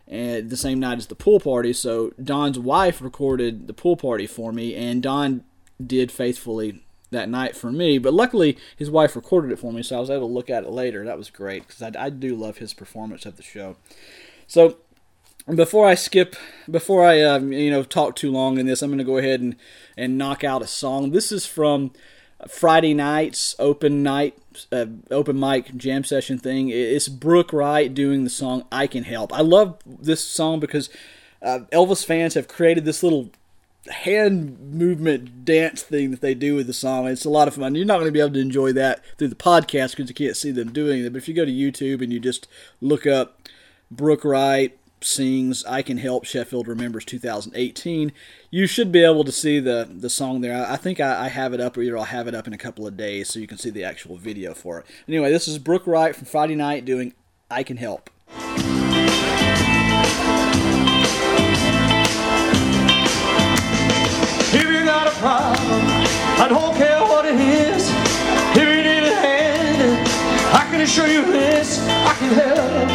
and 0.08 0.50
the 0.50 0.58
same 0.58 0.80
night 0.80 0.98
as 0.98 1.08
the 1.08 1.16
pool 1.16 1.40
party. 1.40 1.74
So 1.74 2.12
Don's 2.22 2.60
wife 2.60 3.02
recorded 3.02 3.68
the 3.68 3.74
pool 3.74 3.96
party 3.96 4.28
for 4.28 4.52
me, 4.52 4.76
and 4.76 5.02
Don 5.02 5.46
did 5.84 6.12
faithfully 6.12 6.84
that 7.12 7.30
night 7.30 7.56
for 7.56 7.72
me. 7.72 7.98
But 7.98 8.14
luckily, 8.14 8.58
his 8.76 8.90
wife 8.90 9.16
recorded 9.16 9.52
it 9.52 9.60
for 9.60 9.72
me, 9.72 9.84
so 9.84 9.98
I 9.98 10.00
was 10.00 10.10
able 10.10 10.28
to 10.28 10.34
look 10.34 10.50
at 10.50 10.64
it 10.64 10.70
later. 10.70 11.06
That 11.06 11.18
was 11.18 11.30
great 11.30 11.68
because 11.68 11.82
I, 11.82 12.06
I 12.06 12.10
do 12.10 12.36
love 12.36 12.58
his 12.58 12.74
performance 12.74 13.26
of 13.26 13.38
the 13.38 13.44
show. 13.44 13.78
So 14.48 14.78
before 15.54 15.88
I 15.88 15.96
skip, 15.96 16.36
before 16.70 17.06
I 17.06 17.22
um, 17.22 17.52
you 17.52 17.70
know 17.70 17.84
talk 17.84 18.16
too 18.16 18.32
long 18.32 18.58
in 18.58 18.66
this, 18.66 18.82
I'm 18.82 18.90
going 18.90 18.98
to 19.00 19.04
go 19.04 19.18
ahead 19.18 19.42
and 19.42 19.56
and 19.98 20.18
knock 20.18 20.44
out 20.44 20.62
a 20.62 20.68
song. 20.68 21.12
This 21.12 21.32
is 21.32 21.46
from 21.46 21.92
Friday 22.48 22.94
night's 22.94 23.56
open 23.60 24.04
night, 24.04 24.38
uh, 24.72 24.86
open 25.12 25.40
mic 25.40 25.76
jam 25.76 26.04
session 26.04 26.38
thing. 26.38 26.70
It's 26.70 27.08
Brooke 27.08 27.54
Wright 27.54 27.94
doing 27.94 28.24
the 28.24 28.30
song 28.30 28.66
"I 28.72 28.88
Can 28.88 29.04
Help." 29.04 29.34
I 29.34 29.42
love 29.42 29.78
this 29.86 30.24
song 30.24 30.60
because 30.60 30.90
uh, 31.42 31.60
Elvis 31.72 32.06
fans 32.06 32.34
have 32.34 32.48
created 32.48 32.86
this 32.86 33.04
little 33.04 33.30
hand 33.88 34.60
movement 34.74 35.46
dance 35.46 35.84
thing 35.84 36.12
that 36.12 36.22
they 36.22 36.34
do 36.34 36.56
with 36.56 36.68
the 36.68 36.74
song. 36.74 37.08
It's 37.08 37.26
a 37.26 37.30
lot 37.30 37.48
of 37.48 37.56
fun. 37.56 37.76
You're 37.76 37.86
not 37.86 37.96
going 37.96 38.08
to 38.08 38.12
be 38.12 38.20
able 38.20 38.34
to 38.34 38.40
enjoy 38.40 38.74
that 38.74 39.04
through 39.18 39.28
the 39.28 39.36
podcast 39.36 39.92
because 39.92 40.10
you 40.10 40.16
can't 40.16 40.38
see 40.38 40.52
them 40.52 40.72
doing 40.72 41.06
it. 41.06 41.14
But 41.14 41.20
if 41.20 41.28
you 41.28 41.34
go 41.34 41.46
to 41.46 41.52
YouTube 41.52 42.02
and 42.02 42.12
you 42.12 42.20
just 42.20 42.48
look 42.82 43.06
up 43.06 43.42
Brooke 43.92 44.26
Wright 44.26 44.78
sings 45.02 45.64
"I 45.66 45.82
Can 45.82 45.98
Help," 45.98 46.26
Sheffield 46.26 46.68
remembers 46.68 47.06
2018, 47.06 48.12
you 48.50 48.66
should 48.68 48.92
be 48.92 49.04
able 49.04 49.24
to 49.24 49.32
see 49.32 49.60
the 49.60 49.88
the 49.90 50.10
song 50.10 50.42
there. 50.42 50.66
I 50.68 50.78
think 50.78 51.00
I, 51.00 51.26
I 51.26 51.28
have 51.30 51.54
it 51.54 51.62
up, 51.62 51.78
or 51.78 51.82
either 51.82 51.98
I'll 51.98 52.06
have 52.06 52.28
it 52.28 52.36
up 52.36 52.48
in 52.48 52.54
a 52.54 52.58
couple 52.58 52.88
of 52.88 52.98
days 52.98 53.30
so 53.30 53.40
you 53.40 53.48
can 53.48 53.58
see 53.58 53.70
the 53.70 53.84
actual 53.84 54.18
video 54.18 54.54
for 54.54 54.80
it. 54.80 54.86
Anyway, 55.08 55.32
this 55.32 55.48
is 55.48 55.60
Brooke 55.60 55.86
Wright 55.86 56.16
from 56.16 56.26
Friday 56.26 56.56
Night 56.56 56.86
doing 56.86 57.14
"I 57.52 57.64
Can 57.64 57.78
Help." 57.78 58.10
Assure 70.96 71.08
you 71.08 71.26
this, 71.26 71.80
I 71.82 72.14
can 72.20 72.34
help. 72.34 72.90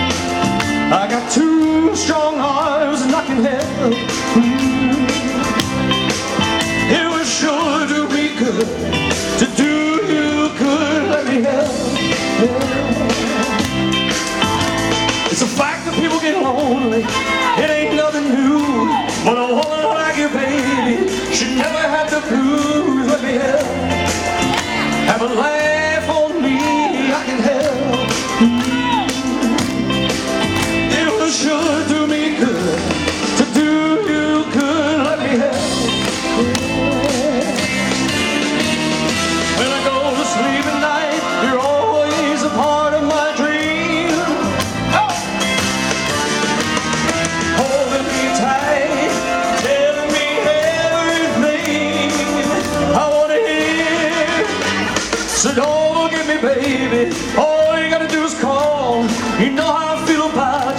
I 0.90 1.06
got 1.06 1.30
two 1.30 1.94
strong 1.94 2.38
arms 2.38 3.02
and 3.02 3.14
I 3.14 3.26
can 3.26 3.44
help. 3.44 3.92
Mm. 4.40 5.04
It 6.96 7.06
was 7.12 7.28
sure 7.28 7.86
to 7.92 8.08
be 8.08 8.34
good 8.38 8.66
to 9.36 9.46
do 9.54 10.00
you 10.08 10.48
good. 10.56 11.10
Let 11.10 11.26
me 11.26 11.42
help. 11.42 11.68
It's 15.30 15.42
a 15.42 15.46
fact 15.46 15.84
that 15.84 15.94
people 16.00 16.20
get 16.20 16.42
lonely. 16.42 17.04
It 17.62 17.68
ain't 17.68 17.96
nothing 17.96 18.30
new, 18.30 18.88
but 19.26 19.36
a 19.36 19.46
woman 19.52 19.84
like 19.92 20.16
you, 20.16 20.30
baby, 20.30 21.06
should 21.34 21.54
never 21.54 21.76
have 21.76 22.08
to 22.08 22.20
prove. 22.22 23.08
Let 23.08 23.22
me 23.22 23.32
help. 23.34 23.66
Have 25.04 25.20
a 25.20 25.34
laugh 25.34 25.69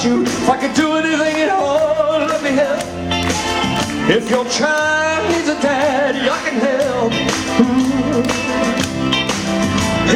you. 0.03 0.23
If 0.23 0.49
I 0.49 0.57
could 0.57 0.73
do 0.73 0.93
anything 0.95 1.35
at 1.43 1.49
all, 1.49 2.25
let 2.25 2.41
me 2.41 2.49
help. 2.51 2.81
If 4.09 4.29
your 4.29 4.45
child 4.45 5.29
needs 5.31 5.47
a 5.47 5.61
daddy, 5.61 6.27
I 6.27 6.41
can 6.41 6.59
help. 6.59 7.13
Ooh. 7.61 8.23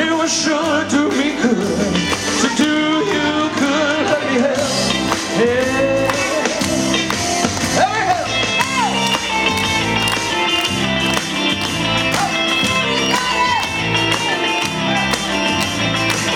It 0.01 0.11
was 0.17 0.31
sure 0.33 0.83
do 0.89 1.09
me 1.11 1.35
good 1.41 1.93
to 2.41 2.47
do 2.57 2.73
you 3.13 3.49
good. 3.61 4.05
Let 4.09 4.23
me 4.29 4.35
help. 4.45 4.59
Yeah. 5.39 6.09
Let 7.77 7.89
me 7.93 7.99
help. 8.09 8.27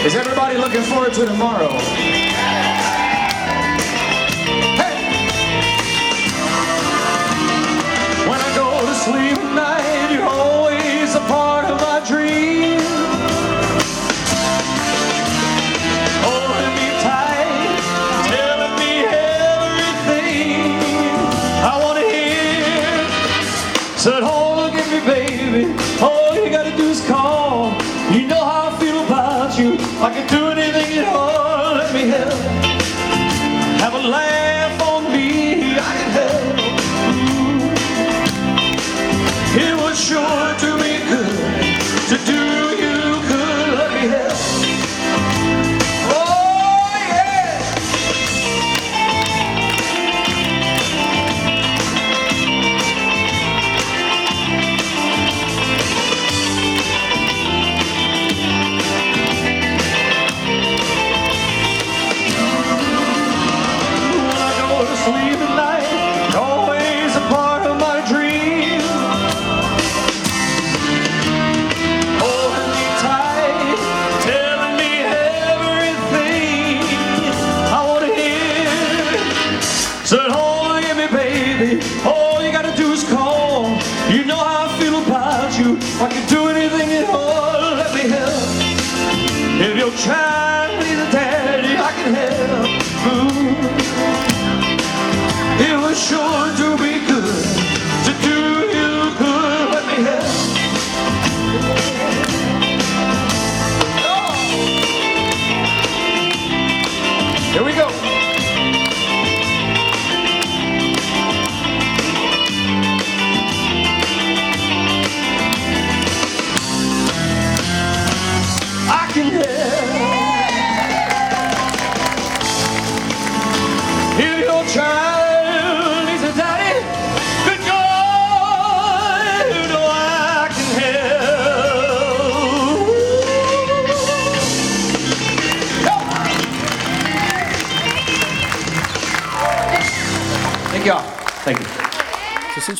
Is 0.05 0.15
everybody 0.15 0.57
looking 0.57 0.83
forward 0.83 1.13
to 1.13 1.25
tomorrow? 1.25 2.18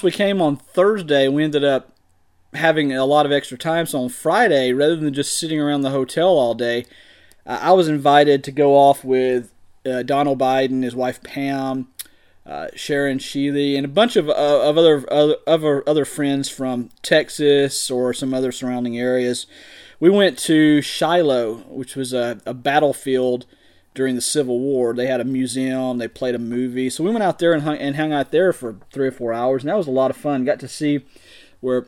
We 0.10 0.13
came 0.13 0.42
on 0.42 0.56
Thursday, 0.56 1.28
we 1.28 1.44
ended 1.44 1.63
up 1.63 1.92
having 2.56 2.92
a 2.92 3.06
lot 3.06 3.28
of 3.28 3.32
extra 3.32 3.56
time. 3.56 3.86
So 3.86 4.01
on 4.01 4.10
Friday, 4.10 4.74
rather 4.74 4.96
than 4.96 5.13
just 5.13 5.38
sitting 5.38 5.60
around 5.60 5.82
the 5.82 5.92
hotel 5.92 6.30
all 6.30 6.56
day, 6.56 6.88
uh, 7.46 7.60
I 7.62 7.74
was 7.74 7.88
invited 7.88 8.44
to 8.46 8.51
go 8.51 8.75
off 8.75 9.04
with 9.04 9.54
uh, 9.86 10.01
Donald 10.01 10.39
Biden, 10.39 10.82
his 10.82 10.96
wife 10.96 11.22
Pam, 11.22 11.89
uh, 12.44 12.70
Sharon 12.74 13.20
Sheely, 13.20 13.75
and 13.75 13.86
a 13.86 13.88
bunch 13.88 14.16
of, 14.16 14.28
uh, 14.30 14.34
of 14.68 14.80
other, 14.80 15.06
other 15.12 15.36
other 15.46 15.88
other 15.88 16.06
friends 16.06 16.50
from 16.50 16.89
Texas 17.04 17.92
or 17.92 18.12
some 18.12 18.34
other 18.34 18.51
surrounding 18.51 18.98
areas. 18.98 19.46
We 20.00 20.10
went 20.10 20.39
to 20.39 20.82
Shiloh, 20.82 21.58
which 21.68 21.96
was 21.96 22.13
a, 22.13 22.42
a 22.48 22.56
battlefield 22.56 23.46
during 24.00 24.15
the 24.15 24.22
Civil 24.22 24.62
War. 24.62 24.94
They 24.94 25.08
had 25.08 25.20
a 25.20 25.25
museum, 25.25 25.98
they 25.98 26.08
played 26.08 26.34
a 26.34 26.39
movie. 26.39 26.89
So 26.89 27.03
we 27.03 27.12
went 27.12 27.22
out 27.22 27.38
there 27.38 27.51
and 27.51 27.63
hung, 27.63 27.75
and 27.75 27.98
hung 27.98 28.13
out 28.13 28.32
there 28.32 28.53
for 28.53 28.77
three 28.94 29.10
or 29.10 29.12
four 29.12 29.34
hours, 29.34 29.62
and 29.62 29.70
that 29.70 29.75
was 29.75 29.88
a 29.88 29.91
lot 29.91 30.10
of 30.10 30.15
fun. 30.15 30.46
Got 30.46 30.62
to 30.62 30.70
see 30.70 31.03
where 31.60 31.86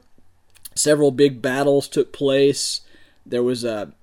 several 0.75 1.11
big 1.11 1.41
battles 1.41 1.87
took 1.87 2.11
place. 2.11 2.81
There 3.25 3.43
was 3.43 3.63
a 3.63 3.93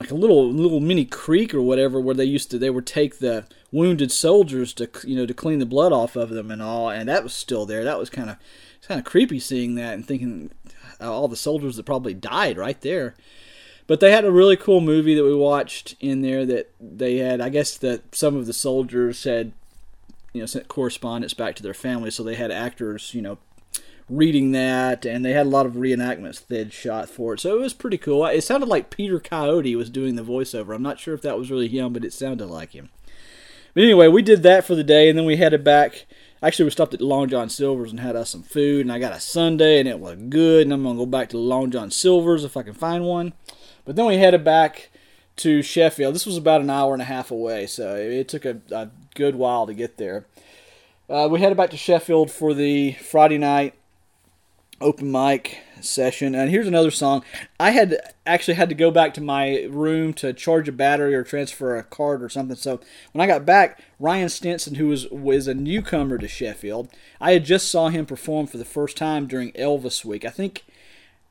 like 0.00 0.10
a 0.10 0.16
little 0.16 0.50
little 0.50 0.80
mini 0.80 1.04
creek 1.04 1.54
or 1.54 1.62
whatever 1.62 2.00
where 2.00 2.16
they 2.16 2.24
used 2.24 2.50
to 2.50 2.58
they 2.58 2.70
would 2.70 2.88
take 2.88 3.20
the 3.20 3.46
wounded 3.70 4.10
soldiers 4.10 4.74
to 4.74 4.90
you 5.04 5.14
know 5.14 5.24
to 5.24 5.32
clean 5.32 5.60
the 5.60 5.64
blood 5.64 5.92
off 5.92 6.16
of 6.16 6.30
them 6.30 6.50
and 6.50 6.60
all, 6.60 6.90
and 6.90 7.08
that 7.08 7.22
was 7.22 7.34
still 7.34 7.66
there. 7.66 7.84
That 7.84 8.00
was 8.00 8.10
kind 8.10 8.30
of 8.30 8.36
kind 8.82 8.98
of 8.98 9.06
creepy 9.06 9.38
seeing 9.38 9.76
that 9.76 9.94
and 9.94 10.04
thinking 10.04 10.50
uh, 11.00 11.08
all 11.08 11.28
the 11.28 11.36
soldiers 11.36 11.76
that 11.76 11.86
probably 11.86 12.14
died 12.14 12.58
right 12.58 12.80
there. 12.80 13.14
But 13.86 14.00
they 14.00 14.12
had 14.12 14.24
a 14.24 14.32
really 14.32 14.56
cool 14.56 14.80
movie 14.80 15.14
that 15.14 15.24
we 15.24 15.34
watched 15.34 15.94
in 16.00 16.22
there 16.22 16.46
that 16.46 16.72
they 16.80 17.18
had. 17.18 17.40
I 17.40 17.50
guess 17.50 17.76
that 17.78 18.14
some 18.14 18.36
of 18.36 18.46
the 18.46 18.52
soldiers 18.52 19.24
had, 19.24 19.52
you 20.32 20.40
know, 20.40 20.46
sent 20.46 20.68
correspondence 20.68 21.34
back 21.34 21.54
to 21.56 21.62
their 21.62 21.74
families, 21.74 22.14
so 22.14 22.22
they 22.22 22.34
had 22.34 22.50
actors, 22.50 23.12
you 23.12 23.20
know, 23.20 23.38
reading 24.08 24.52
that, 24.52 25.04
and 25.04 25.24
they 25.24 25.32
had 25.32 25.46
a 25.46 25.50
lot 25.50 25.66
of 25.66 25.74
reenactments 25.74 26.46
they'd 26.46 26.72
shot 26.72 27.08
for 27.08 27.34
it. 27.34 27.40
So 27.40 27.56
it 27.56 27.60
was 27.60 27.74
pretty 27.74 27.98
cool. 27.98 28.24
It 28.26 28.42
sounded 28.42 28.68
like 28.68 28.90
Peter 28.90 29.20
Coyote 29.20 29.76
was 29.76 29.90
doing 29.90 30.14
the 30.14 30.22
voiceover. 30.22 30.74
I'm 30.74 30.82
not 30.82 30.98
sure 30.98 31.14
if 31.14 31.22
that 31.22 31.38
was 31.38 31.50
really 31.50 31.68
him, 31.68 31.92
but 31.92 32.04
it 32.04 32.12
sounded 32.12 32.46
like 32.46 32.72
him. 32.72 32.90
But 33.74 33.82
anyway, 33.82 34.08
we 34.08 34.22
did 34.22 34.42
that 34.44 34.64
for 34.64 34.74
the 34.74 34.84
day, 34.84 35.08
and 35.08 35.18
then 35.18 35.26
we 35.26 35.36
headed 35.36 35.64
back. 35.64 36.06
Actually, 36.42 36.66
we 36.66 36.70
stopped 36.70 36.94
at 36.94 37.00
Long 37.00 37.28
John 37.28 37.48
Silver's 37.48 37.90
and 37.90 38.00
had 38.00 38.16
us 38.16 38.30
some 38.30 38.42
food, 38.42 38.82
and 38.82 38.92
I 38.92 38.98
got 38.98 39.16
a 39.16 39.20
sundae, 39.20 39.80
and 39.80 39.88
it 39.88 39.98
was 39.98 40.16
good. 40.28 40.62
And 40.62 40.72
I'm 40.72 40.82
gonna 40.82 40.98
go 40.98 41.06
back 41.06 41.30
to 41.30 41.38
Long 41.38 41.70
John 41.70 41.90
Silver's 41.90 42.44
if 42.44 42.56
I 42.56 42.62
can 42.62 42.74
find 42.74 43.04
one. 43.04 43.32
But 43.84 43.96
then 43.96 44.06
we 44.06 44.18
headed 44.18 44.44
back 44.44 44.90
to 45.36 45.62
Sheffield. 45.62 46.14
This 46.14 46.26
was 46.26 46.36
about 46.36 46.60
an 46.60 46.70
hour 46.70 46.92
and 46.92 47.02
a 47.02 47.06
half 47.06 47.30
away, 47.30 47.66
so 47.66 47.96
it 47.96 48.28
took 48.28 48.44
a, 48.44 48.60
a 48.70 48.90
good 49.14 49.34
while 49.34 49.66
to 49.66 49.74
get 49.74 49.96
there. 49.96 50.26
Uh, 51.08 51.28
we 51.30 51.40
headed 51.40 51.56
back 51.56 51.70
to 51.70 51.76
Sheffield 51.76 52.30
for 52.30 52.54
the 52.54 52.92
Friday 52.92 53.38
night 53.38 53.74
open 54.80 55.10
mic 55.10 55.58
session. 55.80 56.34
And 56.34 56.50
here's 56.50 56.66
another 56.66 56.90
song. 56.90 57.24
I 57.60 57.70
had 57.70 57.96
actually 58.26 58.54
had 58.54 58.68
to 58.68 58.74
go 58.74 58.90
back 58.90 59.14
to 59.14 59.20
my 59.20 59.62
room 59.70 60.12
to 60.14 60.32
charge 60.32 60.68
a 60.68 60.72
battery 60.72 61.14
or 61.14 61.22
transfer 61.22 61.76
a 61.76 61.82
card 61.82 62.22
or 62.22 62.28
something. 62.28 62.56
So 62.56 62.80
when 63.12 63.22
I 63.22 63.32
got 63.32 63.46
back, 63.46 63.80
Ryan 64.00 64.28
Stinson, 64.28 64.76
who 64.76 64.88
was 64.88 65.08
was 65.10 65.46
a 65.46 65.54
newcomer 65.54 66.18
to 66.18 66.28
Sheffield, 66.28 66.88
I 67.20 67.32
had 67.32 67.44
just 67.44 67.70
saw 67.70 67.88
him 67.88 68.06
perform 68.06 68.46
for 68.46 68.58
the 68.58 68.64
first 68.64 68.96
time 68.96 69.26
during 69.26 69.52
Elvis 69.52 70.04
Week. 70.04 70.24
I 70.24 70.30
think. 70.30 70.64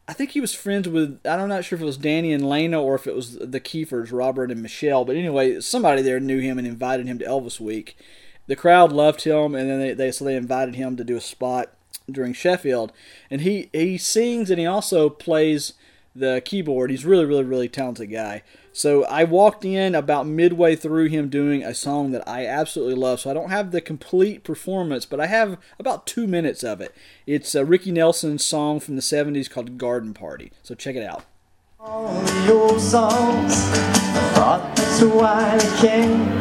I 0.07 0.13
think 0.13 0.31
he 0.31 0.41
was 0.41 0.53
friends 0.53 0.88
with 0.88 1.19
I'm 1.25 1.48
not 1.48 1.63
sure 1.63 1.77
if 1.77 1.81
it 1.81 1.86
was 1.86 1.98
Danny 1.98 2.33
and 2.33 2.50
Lena 2.50 2.81
or 2.81 2.95
if 2.95 3.07
it 3.07 3.15
was 3.15 3.38
the 3.38 3.62
Kiefers, 3.62 4.12
Robert 4.12 4.51
and 4.51 4.62
Michelle. 4.62 5.05
But 5.05 5.15
anyway, 5.15 5.62
somebody 5.62 6.01
there 6.01 6.19
knew 6.19 6.39
him 6.39 6.57
and 6.57 6.67
invited 6.67 7.07
him 7.07 7.19
to 7.19 7.25
Elvis 7.25 7.60
Week. 7.60 7.98
The 8.48 8.57
crowd 8.57 8.91
loved 8.91 9.24
him, 9.24 9.55
and 9.55 9.69
then 9.69 9.79
they, 9.79 9.93
they 9.93 10.12
so 10.12 10.25
they 10.25 10.36
invited 10.36 10.75
him 10.75 10.98
to 10.98 11.05
do 11.05 11.15
a 11.15 11.22
spot 11.22 11.69
during 12.12 12.33
Sheffield, 12.33 12.91
and 13.31 13.41
he 13.41 13.69
he 13.72 13.98
sings 13.98 14.50
and 14.50 14.60
he 14.60 14.65
also 14.65 15.10
plays 15.10 15.74
the 16.13 16.41
keyboard. 16.43 16.91
He's 16.91 17.05
really 17.05 17.25
really 17.25 17.45
really 17.45 17.69
talented 17.69 18.12
guy. 18.12 18.43
So 18.75 19.06
I 19.06 19.24
walked 19.24 19.63
in 19.63 19.94
about 19.94 20.25
midway 20.25 20.75
through 20.75 21.10
him 21.10 21.30
doing 21.30 21.63
a 21.63 21.75
song 21.75 22.12
that 22.12 22.27
I 22.27 22.48
absolutely 22.48 22.96
love. 22.96 23.20
So 23.20 23.30
I 23.30 23.36
don't 23.36 23.51
have 23.51 23.70
the 23.70 23.82
complete 23.82 24.44
performance, 24.44 25.06
but 25.06 25.20
I 25.20 25.27
have 25.27 25.60
about 25.77 26.08
two 26.08 26.25
minutes 26.25 26.63
of 26.63 26.82
it. 26.82 26.94
It's 27.27 27.53
a 27.53 27.63
Ricky 27.63 27.92
Nelson's 27.92 28.44
song 28.44 28.80
from 28.80 28.96
the 28.96 29.03
'70s 29.03 29.48
called 29.48 29.77
"Garden 29.77 30.15
Party." 30.15 30.51
So 30.63 30.74
check 30.74 30.96
it 30.96 31.03
out. 31.03 31.24
All 31.80 32.24
old 32.50 32.82
songs, 32.82 33.70
that's 34.34 35.01
why 35.03 35.60
came. 35.80 36.39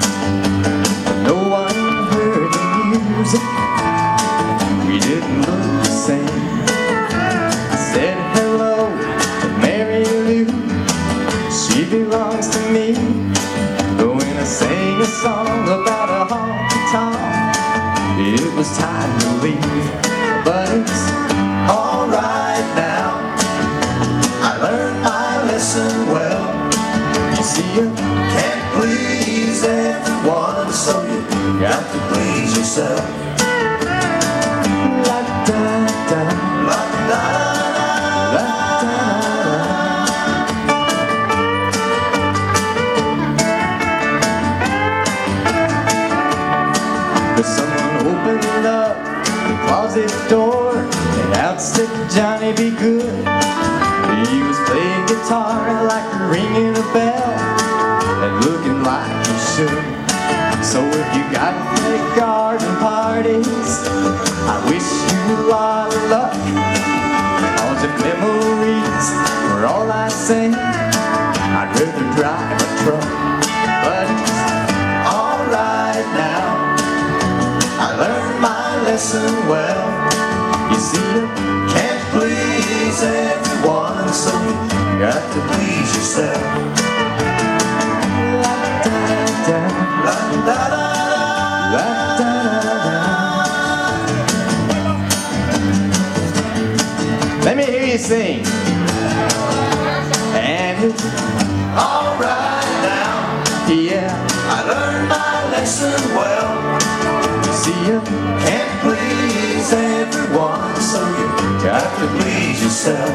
No 1.25 1.35
one 1.35 1.75
heard 2.13 2.51
the 2.51 2.99
music. 3.11 3.43
We 4.89 4.99
didn't 5.01 5.41
look 5.41 5.85
the 5.85 5.85
same. 5.85 6.52
belongs 11.93 12.49
to 12.49 12.59
me. 12.73 12.95
But 13.99 14.09
when 14.17 14.37
I 14.39 14.45
sang 14.45 14.99
a 14.99 15.05
song 15.05 15.65
about 15.69 16.09
a 16.09 16.23
honky 16.33 16.81
tonk 16.91 17.21
It 18.17 18.57
was 18.57 18.69
time 18.79 19.13
to 19.21 19.29
leave. 19.45 19.89
But 20.43 20.73
it's 20.73 21.05
alright 21.69 22.67
now. 22.81 23.13
I 24.49 24.53
learned 24.65 25.03
my 25.05 25.45
lesson 25.53 25.93
well. 26.09 26.49
You 27.37 27.45
see 27.53 27.69
you 27.77 27.93
can't 28.33 28.65
please 28.73 29.63
everyone 29.63 30.73
So 30.73 30.97
you 31.05 31.61
got 31.61 31.85
to 31.93 31.99
please 32.09 32.57
yourself. 32.57 33.32
You 61.17 61.25
got 61.33 61.55
any 61.83 62.03
garden 62.17 62.75
parties, 62.79 63.73
I 64.47 64.57
wish 64.71 64.89
you 65.11 65.37
a 65.37 65.49
lot 65.51 65.95
of 65.95 66.03
luck. 66.11 66.33
Cause 67.59 67.83
if 67.85 67.95
memories 68.07 69.07
were 69.49 69.67
all 69.67 69.91
I 69.91 70.09
say, 70.09 70.51
I'd 71.59 71.71
rather 71.75 72.09
drive 72.19 72.59
a 72.61 72.71
truck. 72.83 73.09
But 73.85 74.07
it's 74.15 74.41
alright 75.19 76.07
now. 76.15 76.77
I 77.85 77.89
learned 78.03 78.41
my 78.41 78.83
lesson 78.87 79.33
well. 79.49 79.85
You 80.71 80.79
see, 80.79 81.09
you 81.15 81.27
Can't 81.75 82.03
please 82.15 83.03
everyone, 83.03 84.09
so 84.13 84.33
you 84.43 84.55
got 85.03 85.23
to 85.35 85.41
please 85.51 85.89
yourself. 85.97 86.83
la 90.45 90.69
da 90.69 90.72
me 97.93 97.99
sing. 97.99 98.47
And 100.35 100.85
it's, 100.85 101.05
Alright 101.77 102.65
now, 102.81 103.45
yeah, 103.69 104.09
I 104.49 104.65
learned 104.67 105.09
my 105.09 105.51
lesson 105.51 106.01
well. 106.17 106.81
see, 107.53 107.71
you 107.87 108.01
Can't 108.47 108.81
please 108.81 109.73
everyone, 109.73 110.75
so 110.81 111.01
you 111.19 111.27
got 111.63 111.85
to 111.99 112.07
please 112.23 112.63
yourself. 112.63 113.13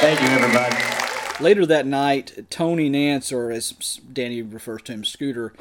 Thank 0.00 0.20
you, 0.20 0.28
everybody. 0.28 0.76
Later 1.40 1.66
that 1.66 1.86
night, 1.86 2.46
Tony 2.50 2.88
Nance, 2.88 3.30
or 3.32 3.52
as 3.52 4.00
Danny 4.12 4.42
refers 4.42 4.82
to 4.82 4.92
him, 4.92 5.04
Scooter, 5.04 5.52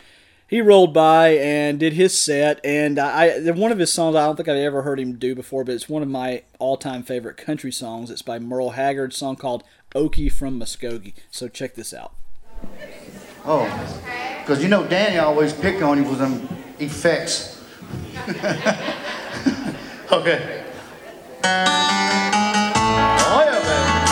he 0.50 0.62
rolled 0.62 0.94
by 0.94 1.30
and 1.30 1.80
did 1.80 1.94
his 1.94 2.20
set. 2.20 2.60
And 2.66 2.98
I, 2.98 3.52
one 3.52 3.72
of 3.72 3.78
his 3.78 3.94
songs 3.94 4.16
I 4.16 4.26
don't 4.26 4.36
think 4.36 4.50
I've 4.50 4.58
ever 4.58 4.82
heard 4.82 5.00
him 5.00 5.14
do 5.18 5.36
before, 5.36 5.64
but 5.64 5.76
it's 5.76 5.88
one 5.88 6.02
of 6.02 6.10
my 6.10 6.42
all-time 6.58 7.04
favorite 7.04 7.38
country 7.38 7.72
songs. 7.72 8.10
It's 8.10 8.24
by 8.24 8.40
Merle 8.40 8.72
Haggard, 8.72 9.14
song 9.14 9.36
called 9.36 9.64
"Okie 9.94 10.32
from 10.32 10.60
Muskogee." 10.60 11.14
So 11.30 11.48
check 11.48 11.76
this 11.76 11.94
out. 11.94 12.14
Oh, 13.46 13.64
because 14.42 14.64
you 14.64 14.70
know 14.70 14.88
Danny 14.88 15.20
always 15.20 15.54
picked 15.54 15.84
on 15.84 16.04
you 16.04 16.10
with 16.10 16.18
them 16.18 16.48
effects. 16.80 17.64
okay. 20.12 20.66
Oh 23.22 23.44
yeah, 23.46 23.60
man. 23.64 24.10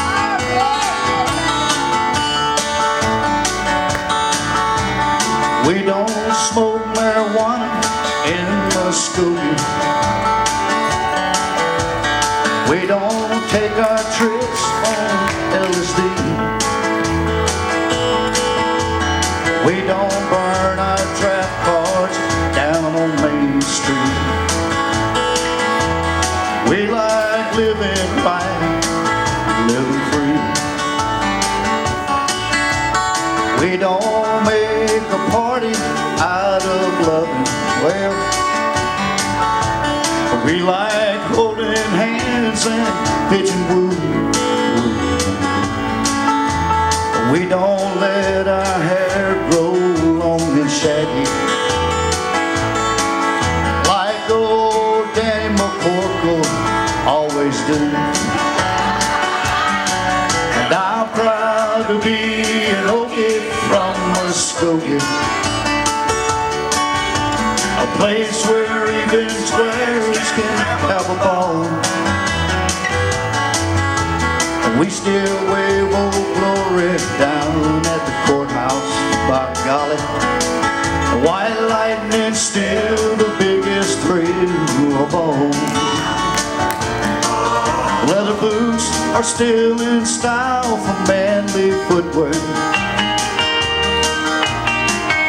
We 5.67 5.83
don't 5.83 6.06
in 8.87 8.93
Muskogee. 8.93 9.55
We 12.69 12.87
don't 12.87 13.49
take 13.49 13.71
our 13.71 14.03
trips 14.17 14.63
on 14.85 15.29
LSD. 15.65 15.99
We 19.65 19.75
don't 19.87 20.21
burn 20.31 20.79
our 20.79 21.03
draft 21.19 21.55
cards 21.65 22.17
down 22.55 22.95
on 22.95 23.09
Main 23.21 23.61
Street. 23.61 24.15
We 26.69 26.87
like 26.87 27.55
living 27.55 28.09
right, 28.23 28.59
living 29.67 30.03
free. 30.11 30.39
We 33.61 33.77
don't 33.77 34.43
make 34.45 35.07
a 35.19 35.31
party 35.31 35.73
out 36.19 36.63
of 36.63 37.07
loving 37.07 37.43
well. 37.83 38.36
We 40.47 40.61
like 40.61 41.19
holding 41.35 41.75
hands 41.75 42.65
and 42.65 42.87
pitching 43.29 43.67
woo. 43.67 43.89
We 47.33 47.49
don't 47.49 47.99
let 47.99 48.47
our 48.47 48.79
hair 48.79 49.49
grow 49.51 49.73
long 49.73 50.39
and 50.39 50.71
shaggy. 50.71 51.27
Like 53.91 54.29
old 54.31 55.13
Danny 55.15 55.53
McCorkle 55.59 56.45
always 57.05 57.57
do. 57.67 57.75
And 60.63 60.73
I'm 60.73 61.09
proud 61.09 61.87
to 61.89 61.99
be 61.99 62.15
an 62.71 62.87
Okie 62.87 63.41
from 63.67 63.93
Muskogee. 64.15 65.03
A 67.83 67.87
place 67.97 68.47
where 68.47 68.87
even 69.03 69.29
We 74.77 74.89
still 74.89 75.53
wave 75.53 75.93
old 75.95 76.13
glory 76.35 76.97
down 77.17 77.85
at 77.85 78.01
the 78.07 78.15
courthouse, 78.27 78.91
by 79.29 79.53
golly. 79.63 79.95
White 81.25 81.57
lightning's 81.69 82.41
still 82.41 83.15
the 83.15 83.33
biggest 83.39 83.99
thrill 83.99 84.97
of 85.01 85.15
all. 85.15 85.49
Leather 88.09 88.37
boots 88.41 88.91
are 89.15 89.23
still 89.23 89.79
in 89.79 90.05
style 90.05 90.75
for 90.75 91.07
manly 91.07 91.71
footwear. 91.87 92.33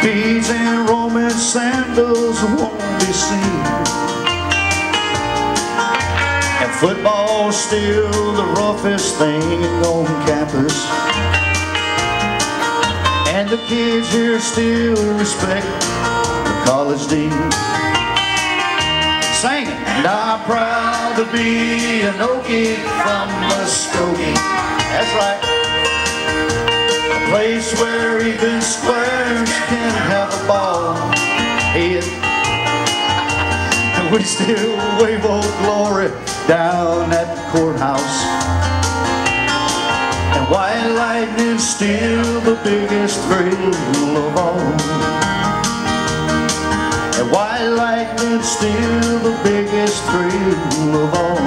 Beads 0.03 0.51
and 0.51 0.89
Roman 0.89 1.31
sandals 1.31 2.43
won't 2.43 2.81
be 2.99 3.13
seen. 3.13 4.08
Football's 6.81 7.61
still 7.61 8.33
the 8.35 8.45
roughest 8.55 9.17
thing 9.17 9.43
on 9.83 10.07
campus. 10.29 10.87
And 13.35 13.49
the 13.49 13.57
kids 13.67 14.13
here 14.13 14.39
still 14.39 15.19
respect 15.19 15.67
the 15.67 16.63
college 16.65 17.09
dean. 17.09 17.33
Singing, 19.35 19.75
and 19.91 20.07
I'm 20.07 20.45
proud 20.45 21.17
to 21.17 21.25
be 21.33 22.03
an 22.03 22.15
Okie 22.15 22.77
from 23.03 23.27
Muskogee. 23.51 24.39
That's 24.95 25.13
right. 25.19 25.43
A 27.11 27.31
place 27.33 27.75
where 27.81 28.25
even 28.25 28.63
squares 28.63 29.51
can 29.67 29.91
have 30.07 30.33
a 30.33 30.47
ball. 30.47 30.95
Yeah. 31.75 32.07
And 33.99 34.15
we 34.15 34.23
still 34.23 34.77
wave 35.03 35.25
old 35.25 35.43
glory 35.59 36.13
down 36.49 37.13
at 37.13 37.29
the 37.37 37.43
courthouse. 37.53 38.25
And 40.35 40.49
white 40.49 40.89
lightning's 40.97 41.63
still 41.63 42.41
the 42.41 42.59
biggest 42.65 43.21
thrill 43.29 44.17
of 44.17 44.35
all. 44.35 44.59
And 47.21 47.31
white 47.31 47.69
lightning's 47.69 48.49
still 48.49 49.19
the 49.29 49.39
biggest 49.45 50.03
thrill 50.09 51.05
of 51.05 51.15
all. 51.15 51.39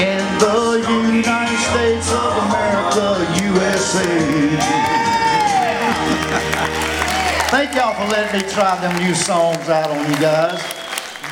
In 0.00 0.24
the 0.40 0.80
United 0.88 1.60
States 1.68 2.10
of 2.10 2.32
America, 2.48 3.28
USA. 3.44 4.08
Thank 7.50 7.74
y'all 7.74 7.92
for 7.92 8.10
letting 8.10 8.40
me 8.40 8.48
try 8.48 8.80
them 8.80 8.96
new 9.04 9.14
songs 9.14 9.68
out 9.68 9.90
on 9.90 10.10
you 10.10 10.16
guys. 10.18 10.79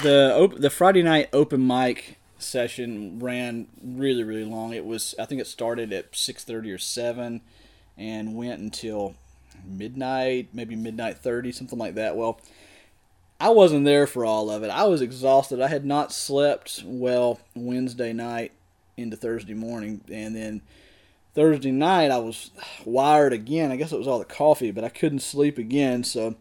The 0.02 0.34
op- 0.36 0.56
the 0.56 0.70
Friday 0.70 1.02
night 1.02 1.28
open 1.32 1.66
mic 1.66 2.18
session 2.38 3.18
ran 3.18 3.66
really 3.82 4.22
really 4.24 4.44
long. 4.44 4.72
It 4.72 4.84
was 4.84 5.14
I 5.18 5.24
think 5.24 5.40
it 5.40 5.46
started 5.46 5.92
at 5.92 6.14
six 6.16 6.44
thirty 6.44 6.70
or 6.70 6.78
seven, 6.78 7.40
and 7.96 8.34
went 8.34 8.60
until 8.60 9.14
midnight, 9.64 10.48
maybe 10.52 10.76
midnight 10.76 11.18
thirty, 11.18 11.52
something 11.52 11.78
like 11.78 11.94
that. 11.94 12.16
Well, 12.16 12.40
I 13.40 13.50
wasn't 13.50 13.84
there 13.84 14.06
for 14.06 14.24
all 14.24 14.50
of 14.50 14.62
it. 14.62 14.70
I 14.70 14.84
was 14.84 15.00
exhausted. 15.00 15.60
I 15.60 15.68
had 15.68 15.84
not 15.84 16.12
slept 16.12 16.82
well 16.84 17.40
Wednesday 17.54 18.12
night 18.12 18.52
into 18.96 19.16
Thursday 19.16 19.54
morning, 19.54 20.00
and 20.10 20.34
then 20.34 20.62
Thursday 21.34 21.70
night, 21.70 22.10
I 22.10 22.18
was 22.18 22.50
wired 22.84 23.32
again. 23.32 23.70
I 23.70 23.76
guess 23.76 23.92
it 23.92 23.98
was 23.98 24.08
all 24.08 24.18
the 24.18 24.24
coffee, 24.24 24.72
but 24.72 24.82
I 24.82 24.88
couldn't 24.88 25.20
sleep 25.20 25.56
again. 25.56 26.02
So 26.02 26.34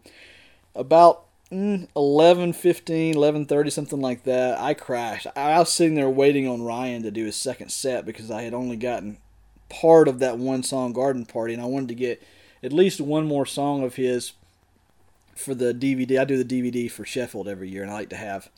about 0.74 1.27
mm, 1.52 1.88
11, 1.96 2.54
15, 2.54 3.16
11.30, 3.16 3.72
something 3.72 4.02
like 4.02 4.24
that, 4.24 4.60
I 4.60 4.74
crashed. 4.74 5.28
I 5.36 5.60
was 5.60 5.72
sitting 5.72 5.96
there 5.96 6.10
waiting 6.10 6.48
on 6.48 6.64
Ryan 6.64 7.04
to 7.04 7.12
do 7.12 7.26
his 7.26 7.36
second 7.36 7.72
set 7.72 8.06
because 8.06 8.32
I 8.32 8.44
had 8.44 8.54
only 8.54 8.78
gotten 8.78 9.18
part 9.70 10.08
of 10.08 10.20
that 10.20 10.38
one 10.38 10.64
song 10.64 10.94
Garden 10.94 11.26
Party, 11.26 11.54
and 11.54 11.62
I 11.62 11.66
wanted 11.66 11.90
to 11.90 11.96
get 11.96 12.22
at 12.64 12.74
least 12.74 13.02
one 13.02 13.26
more 13.26 13.46
song 13.46 13.84
of 13.84 13.96
his 13.96 14.34
for 15.36 15.54
the 15.54 15.74
DVD. 15.74 16.20
I 16.20 16.26
do 16.26 16.42
the 16.42 16.62
DVD 16.62 16.90
for 16.90 17.06
Sheffield 17.06 17.48
every 17.48 17.70
year, 17.70 17.84
and 17.84 17.92
I 17.92 17.96
like 17.96 18.10
to 18.10 18.16
have 18.16 18.50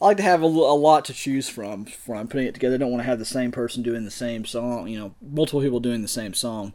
I 0.00 0.06
like 0.06 0.16
to 0.16 0.22
have 0.22 0.42
a, 0.42 0.46
a 0.46 0.48
lot 0.48 1.04
to 1.06 1.12
choose 1.12 1.48
from 1.48 1.84
from 1.84 2.26
putting 2.28 2.46
it 2.46 2.54
together. 2.54 2.76
I 2.76 2.78
don't 2.78 2.90
want 2.90 3.02
to 3.02 3.06
have 3.06 3.18
the 3.18 3.24
same 3.24 3.52
person 3.52 3.82
doing 3.82 4.04
the 4.04 4.10
same 4.10 4.44
song, 4.44 4.88
you 4.88 4.98
know, 4.98 5.14
multiple 5.20 5.60
people 5.60 5.80
doing 5.80 6.02
the 6.02 6.08
same 6.08 6.34
song. 6.34 6.72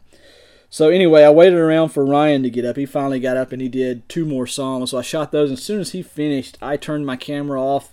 So 0.68 0.88
anyway, 0.88 1.22
I 1.22 1.30
waited 1.30 1.58
around 1.58 1.90
for 1.90 2.04
Ryan 2.04 2.42
to 2.42 2.50
get 2.50 2.64
up. 2.64 2.76
He 2.76 2.86
finally 2.86 3.20
got 3.20 3.36
up 3.36 3.52
and 3.52 3.62
he 3.62 3.68
did 3.68 4.08
two 4.08 4.26
more 4.26 4.46
songs. 4.46 4.90
So 4.90 4.98
I 4.98 5.02
shot 5.02 5.32
those. 5.32 5.50
As 5.50 5.62
soon 5.62 5.80
as 5.80 5.92
he 5.92 6.02
finished, 6.02 6.58
I 6.60 6.76
turned 6.76 7.06
my 7.06 7.16
camera 7.16 7.62
off, 7.62 7.92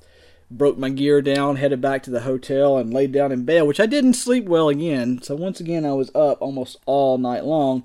broke 0.49 0.77
my 0.77 0.89
gear 0.89 1.21
down, 1.21 1.57
headed 1.57 1.81
back 1.81 2.03
to 2.03 2.11
the 2.11 2.21
hotel, 2.21 2.77
and 2.77 2.93
laid 2.93 3.11
down 3.11 3.31
in 3.31 3.45
bed, 3.45 3.63
which 3.63 3.79
I 3.79 3.85
didn't 3.85 4.15
sleep 4.15 4.45
well 4.45 4.69
again. 4.69 5.21
So 5.21 5.35
once 5.35 5.59
again, 5.59 5.85
I 5.85 5.93
was 5.93 6.09
up 6.15 6.41
almost 6.41 6.77
all 6.85 7.17
night 7.17 7.45
long 7.45 7.83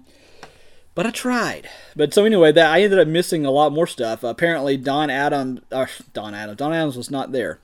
but 0.98 1.06
I 1.06 1.12
tried. 1.12 1.70
But 1.94 2.12
so 2.12 2.24
anyway, 2.24 2.50
that 2.50 2.72
I 2.72 2.82
ended 2.82 2.98
up 2.98 3.06
missing 3.06 3.46
a 3.46 3.52
lot 3.52 3.70
more 3.70 3.86
stuff. 3.86 4.24
apparently, 4.24 4.76
Don 4.76 5.10
Adam, 5.10 5.60
uh, 5.70 5.86
Don 6.12 6.34
Adams, 6.34 6.58
Don 6.58 6.74
Adams 6.74 6.96
was 6.96 7.08
not 7.08 7.30
there. 7.30 7.60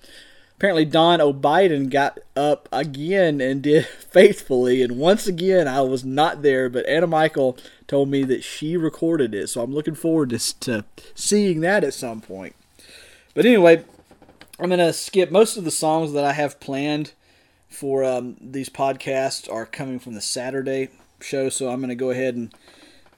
Apparently, 0.56 0.84
Don 0.84 1.20
O'Biden 1.20 1.90
got 1.90 2.20
up 2.36 2.68
again 2.72 3.40
and 3.40 3.62
did 3.62 3.86
faithfully, 4.10 4.82
and 4.82 4.96
once 4.96 5.26
again, 5.26 5.66
I 5.66 5.80
was 5.80 6.04
not 6.04 6.42
there. 6.42 6.68
But 6.68 6.86
Anna 6.86 7.06
Michael 7.06 7.58
told 7.86 8.08
me 8.08 8.22
that 8.24 8.44
she 8.44 8.76
recorded 8.76 9.34
it, 9.34 9.48
so 9.48 9.62
I'm 9.62 9.74
looking 9.74 9.94
forward 9.94 10.30
to, 10.30 10.38
to 10.60 10.84
seeing 11.14 11.60
that 11.60 11.84
at 11.84 11.94
some 11.94 12.20
point. 12.20 12.54
But 13.34 13.46
anyway, 13.46 13.84
I'm 14.58 14.70
gonna 14.70 14.92
skip 14.92 15.30
most 15.30 15.56
of 15.56 15.64
the 15.64 15.70
songs 15.72 16.12
that 16.12 16.24
I 16.24 16.32
have 16.32 16.60
planned 16.60 17.12
for 17.68 18.04
um, 18.04 18.36
these 18.40 18.68
podcasts 18.68 19.52
are 19.52 19.66
coming 19.66 19.98
from 19.98 20.14
the 20.14 20.20
Saturday 20.20 20.88
show, 21.20 21.48
so 21.48 21.68
I'm 21.68 21.80
gonna 21.80 21.96
go 21.96 22.10
ahead 22.10 22.36
and 22.36 22.54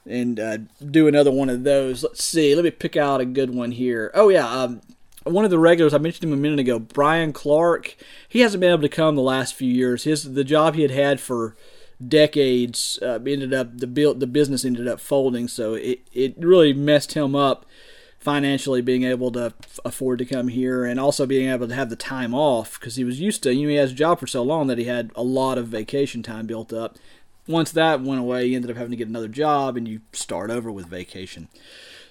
and 0.05 0.39
uh, 0.39 0.57
do 0.89 1.07
another 1.07 1.31
one 1.31 1.49
of 1.49 1.63
those. 1.63 2.01
Let's 2.01 2.23
see. 2.23 2.55
Let 2.55 2.63
me 2.63 2.71
pick 2.71 2.95
out 2.95 3.21
a 3.21 3.25
good 3.25 3.53
one 3.53 3.71
here. 3.71 4.09
Oh 4.15 4.29
yeah, 4.29 4.49
um, 4.49 4.81
one 5.27 5.45
of 5.45 5.51
the 5.51 5.59
regulars 5.59 5.93
I 5.93 5.97
mentioned 5.97 6.25
him 6.25 6.37
a 6.37 6.41
minute 6.41 6.59
ago, 6.59 6.79
Brian 6.79 7.33
Clark. 7.33 7.95
He 8.27 8.41
hasn't 8.41 8.61
been 8.61 8.71
able 8.71 8.81
to 8.81 8.89
come 8.89 9.15
the 9.15 9.21
last 9.21 9.53
few 9.53 9.71
years. 9.71 10.03
His 10.03 10.33
the 10.33 10.43
job 10.43 10.75
he 10.75 10.81
had 10.81 10.91
had 10.91 11.19
for 11.19 11.55
decades 12.05 12.99
uh, 13.01 13.19
ended 13.25 13.53
up 13.53 13.77
the 13.77 13.87
build 13.87 14.19
the 14.19 14.27
business 14.27 14.65
ended 14.65 14.87
up 14.87 14.99
folding, 14.99 15.47
so 15.47 15.73
it 15.73 16.01
it 16.13 16.35
really 16.37 16.73
messed 16.73 17.13
him 17.13 17.35
up 17.35 17.65
financially 18.19 18.81
being 18.81 19.03
able 19.03 19.31
to 19.31 19.53
afford 19.85 20.19
to 20.19 20.25
come 20.25 20.47
here 20.47 20.85
and 20.85 20.99
also 20.99 21.25
being 21.25 21.49
able 21.49 21.67
to 21.67 21.75
have 21.75 21.89
the 21.89 21.95
time 21.95 22.33
off 22.33 22.79
because 22.79 22.95
he 22.95 23.03
was 23.03 23.21
used 23.21 23.43
to 23.43 23.53
you 23.53 23.63
know 23.63 23.69
he 23.69 23.75
has 23.75 23.91
a 23.91 23.95
job 23.95 24.19
for 24.19 24.25
so 24.25 24.41
long 24.41 24.67
that 24.67 24.79
he 24.79 24.85
had 24.85 25.11
a 25.15 25.21
lot 25.21 25.57
of 25.57 25.67
vacation 25.67 26.23
time 26.23 26.47
built 26.47 26.73
up 26.73 26.97
once 27.47 27.71
that 27.71 28.01
went 28.01 28.19
away, 28.19 28.49
he 28.49 28.55
ended 28.55 28.69
up 28.69 28.77
having 28.77 28.91
to 28.91 28.97
get 28.97 29.07
another 29.07 29.27
job, 29.27 29.77
and 29.77 29.87
you 29.87 30.01
start 30.11 30.51
over 30.51 30.71
with 30.71 30.87
vacation. 30.87 31.47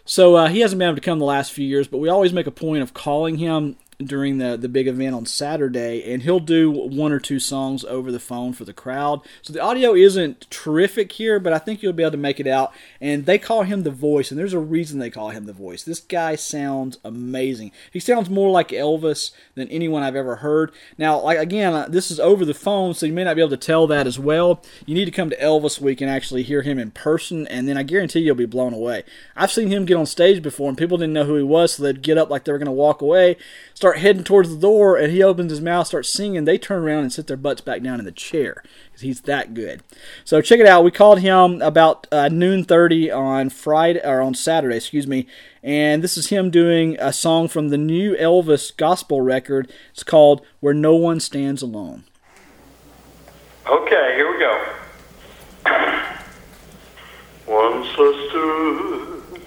So 0.07 0.37
uh, 0.37 0.49
he 0.49 0.61
hasn't 0.61 0.79
been 0.79 0.87
able 0.87 0.95
to 0.95 1.01
come 1.03 1.19
the 1.19 1.25
last 1.25 1.53
few 1.53 1.67
years, 1.67 1.89
but 1.89 1.99
we 1.99 2.09
always 2.09 2.33
make 2.33 2.47
a 2.47 2.53
point 2.53 2.83
of 2.83 2.95
calling 2.95 3.39
him 3.39 3.77
during 3.99 4.39
the 4.39 4.57
the 4.57 4.69
big 4.69 4.87
event 4.87 5.15
on 5.15 5.27
Saturday, 5.27 6.13
and 6.13 6.23
he'll 6.23 6.41
do 6.41 6.71
one 6.71 7.13
or 7.13 7.19
two 7.19 7.39
songs 7.39 7.85
over 7.85 8.13
the 8.13 8.21
phone 8.21 8.53
for 8.53 8.65
the 8.65 8.73
crowd. 8.73 9.21
So 9.43 9.53
the 9.53 9.63
audio 9.63 9.95
isn't 9.95 10.51
terrific 10.51 11.13
here, 11.13 11.41
but 11.41 11.53
I 11.53 11.59
think 11.59 11.83
you'll 11.83 11.93
be 11.93 12.03
able 12.03 12.13
to 12.13 12.19
make 12.19 12.39
it 12.39 12.47
out. 12.47 12.73
And 13.01 13.27
they 13.27 13.39
call 13.39 13.63
him 13.63 13.83
the 13.83 13.91
voice, 13.91 14.31
and 14.31 14.39
there's 14.39 14.53
a 14.53 14.59
reason 14.59 14.99
they 14.99 15.11
call 15.11 15.31
him 15.31 15.47
the 15.47 15.53
voice. 15.53 15.83
This 15.83 16.01
guy 16.01 16.37
sounds 16.37 16.99
amazing. 17.05 17.73
He 17.91 18.01
sounds 18.01 18.29
more 18.29 18.51
like 18.51 18.69
Elvis 18.69 19.31
than 19.55 19.69
anyone 19.69 20.03
I've 20.03 20.17
ever 20.17 20.37
heard. 20.37 20.73
Now, 20.99 21.21
like 21.21 21.39
again, 21.39 21.73
uh, 21.73 21.89
this 21.89 22.11
is 22.11 22.21
over 22.21 22.45
the 22.45 22.55
phone, 22.55 22.95
so 22.95 23.07
you 23.07 23.13
may 23.13 23.25
not 23.25 23.37
be 23.37 23.43
able 23.43 23.51
to 23.51 23.57
tell 23.57 23.87
that 23.87 24.07
as 24.07 24.19
well. 24.19 24.63
You 24.85 24.95
need 24.95 25.07
to 25.07 25.11
come 25.11 25.31
to 25.31 25.39
Elvis 25.39 25.81
Week 25.81 26.01
and 26.01 26.11
actually 26.11 26.43
hear 26.43 26.63
him 26.63 26.79
in 26.79 26.91
person, 26.91 27.47
and 27.49 27.67
then 27.67 27.79
I 27.79 27.83
guarantee 27.83 28.21
you'll 28.21 28.35
be 28.35 28.47
blown 28.47 28.75
away. 28.75 29.05
I've 29.35 29.53
seen 29.53 29.69
him 29.69 29.87
get 29.87 29.97
on 29.97 30.07
stage 30.07 30.43
before, 30.43 30.69
and 30.69 30.77
people 30.77 30.99
didn't 30.99 31.15
know 31.15 31.25
who 31.25 31.37
he 31.37 31.43
was, 31.43 31.75
so 31.75 31.83
they'd 31.83 32.03
get 32.03 32.19
up 32.19 32.29
like 32.29 32.45
they 32.45 32.53
were 32.53 32.59
going 32.59 32.67
to 32.67 32.73
walk 32.73 33.01
away 33.01 33.37
start 33.77 33.86
heading 33.95 34.25
towards 34.25 34.51
the 34.51 34.61
door, 34.61 34.97
and 34.97 35.13
he 35.13 35.23
opens 35.23 35.51
his 35.51 35.61
mouth, 35.61 35.87
starts 35.87 36.09
singing. 36.09 36.45
They 36.45 36.59
turn 36.59 36.83
around 36.83 37.05
and 37.05 37.13
sit 37.13 37.27
their 37.27 37.37
butts 37.37 37.61
back 37.61 37.83
down 37.83 37.99
in 37.99 38.05
the 38.05 38.13
chair 38.13 38.63
because 38.87 39.03
he's 39.03 39.21
that 39.23 39.55
good. 39.55 39.83
So 40.25 40.41
check 40.41 40.61
it 40.61 40.67
out. 40.67 40.85
We 40.85 40.91
called 40.91 41.21
him 41.21 41.63
about 41.63 42.07
uh, 42.13 42.29
noon 42.29 42.65
thirty 42.65 43.11
on 43.11 43.51
Friday 43.51 44.01
or 44.05 44.21
on 44.21 44.35
Saturday, 44.35 44.77
excuse 44.77 45.07
me, 45.07 45.27
and 45.63 46.03
this 46.03 46.17
is 46.17 46.29
him 46.29 46.51
doing 46.51 46.97
a 46.99 47.13
song 47.13 47.49
from 47.49 47.69
the 47.69 47.79
new 47.79 48.15
Elvis 48.17 48.77
gospel 48.77 49.21
record. 49.21 49.73
It's 49.93 50.03
called 50.03 50.45
"Where 50.61 50.75
No 50.75 50.95
One 50.95 51.21
Stands 51.21 51.63
Alone." 51.63 52.05
Okay, 53.67 54.15
here 54.15 54.31
we 54.31 54.39
go. 54.39 54.73
Once 57.49 57.87
I 57.99 58.27
stood 58.29 59.41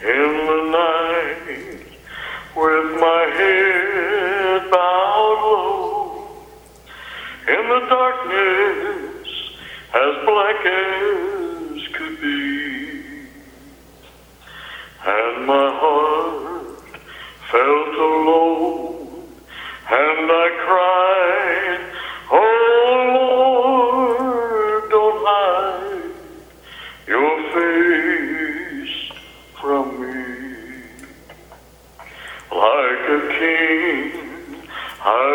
in 0.00 0.30
the 0.46 0.60
night 0.70 1.67
with 2.58 3.00
my 3.00 3.24
head 3.38 4.68
bowed 4.68 5.40
low. 5.44 6.26
In 7.46 7.68
the 7.72 7.82
darkness 7.88 9.28
as 9.94 10.12
black 10.26 10.66
as 10.66 11.88
could 11.94 12.20
be. 12.20 13.28
And 15.06 15.46
my 15.46 15.68
heart 15.82 16.90
felt 17.52 17.94
alone 17.94 18.98
and 19.90 20.30
I 20.44 20.48
cried 20.66 21.47
a 33.40 35.28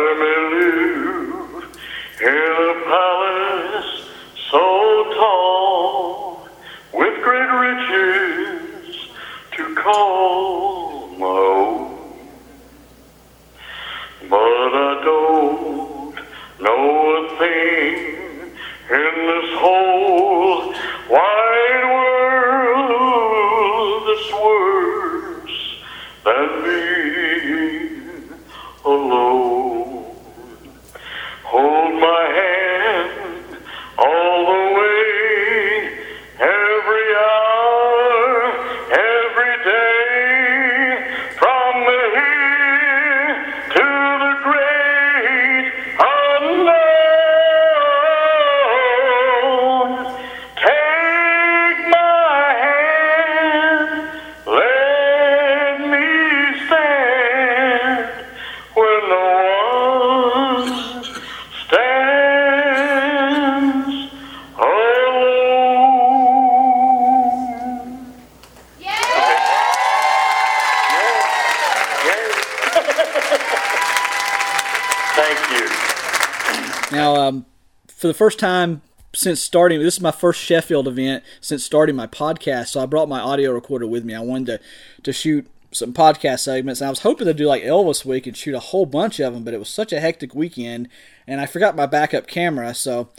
Thank 75.24 76.92
you. 76.92 76.98
Now, 76.98 77.16
um, 77.16 77.46
for 77.88 78.08
the 78.08 78.14
first 78.14 78.40
time 78.40 78.82
since 79.14 79.42
starting, 79.42 79.80
this 79.80 79.96
is 79.96 80.02
my 80.02 80.12
first 80.12 80.42
Sheffield 80.42 80.88
event 80.88 81.24
since 81.40 81.64
starting 81.64 81.96
my 81.96 82.08
podcast. 82.08 82.68
So 82.70 82.82
I 82.82 82.86
brought 82.86 83.08
my 83.08 83.20
audio 83.20 83.52
recorder 83.52 83.88
with 83.88 84.04
me. 84.04 84.14
I 84.14 84.20
wanted 84.20 84.46
to 84.46 84.60
to 85.04 85.14
shoot 85.14 85.50
some 85.72 85.94
podcast 85.94 86.40
segments, 86.40 86.82
and 86.82 86.88
I 86.88 86.92
was 86.92 87.02
hoping 87.02 87.26
to 87.26 87.34
do 87.34 87.46
like 87.46 87.64
Elvis 87.64 88.06
Week 88.06 88.28
and 88.28 88.36
shoot 88.36 88.54
a 88.54 88.60
whole 88.60 88.86
bunch 88.86 89.20
of 89.20 89.34
them, 89.34 89.44
but 89.44 89.54
it 89.54 89.60
was 89.60 89.70
such 89.70 89.92
a 89.94 90.00
hectic 90.00 90.36
weekend, 90.36 90.90
and 91.28 91.42
I 91.42 91.46
forgot 91.46 91.76
my 91.76 91.86
backup 91.86 92.28
camera. 92.28 92.74
So 92.74 93.10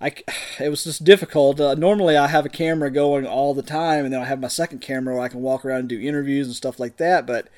I, 0.00 0.12
it 0.60 0.68
was 0.68 0.84
just 0.84 1.04
difficult. 1.04 1.60
Uh, 1.60 1.74
normally, 1.74 2.16
I 2.16 2.28
have 2.28 2.46
a 2.46 2.50
camera 2.50 2.90
going 2.90 3.26
all 3.26 3.54
the 3.54 3.62
time, 3.62 4.04
and 4.04 4.12
then 4.12 4.20
I 4.20 4.26
have 4.26 4.40
my 4.40 4.48
second 4.48 4.80
camera 4.80 5.14
where 5.14 5.24
I 5.24 5.28
can 5.28 5.40
walk 5.40 5.64
around 5.64 5.80
and 5.80 5.88
do 5.88 6.00
interviews 6.00 6.46
and 6.46 6.56
stuff 6.56 6.78
like 6.78 6.98
that. 6.98 7.26
But 7.26 7.48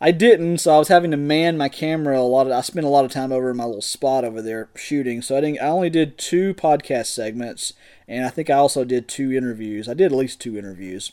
I 0.00 0.12
didn't, 0.12 0.58
so 0.58 0.74
I 0.74 0.78
was 0.78 0.88
having 0.88 1.10
to 1.10 1.16
man 1.16 1.58
my 1.58 1.68
camera 1.68 2.20
a 2.20 2.22
lot. 2.22 2.46
Of, 2.46 2.52
I 2.52 2.60
spent 2.60 2.86
a 2.86 2.90
lot 2.90 3.04
of 3.04 3.10
time 3.10 3.32
over 3.32 3.50
in 3.50 3.56
my 3.56 3.64
little 3.64 3.82
spot 3.82 4.24
over 4.24 4.40
there 4.40 4.68
shooting. 4.76 5.22
So 5.22 5.36
I 5.36 5.40
didn't. 5.40 5.60
I 5.60 5.68
only 5.68 5.90
did 5.90 6.18
two 6.18 6.54
podcast 6.54 7.06
segments, 7.06 7.72
and 8.06 8.24
I 8.24 8.28
think 8.28 8.48
I 8.48 8.54
also 8.54 8.84
did 8.84 9.08
two 9.08 9.32
interviews. 9.32 9.88
I 9.88 9.94
did 9.94 10.12
at 10.12 10.18
least 10.18 10.40
two 10.40 10.56
interviews. 10.56 11.12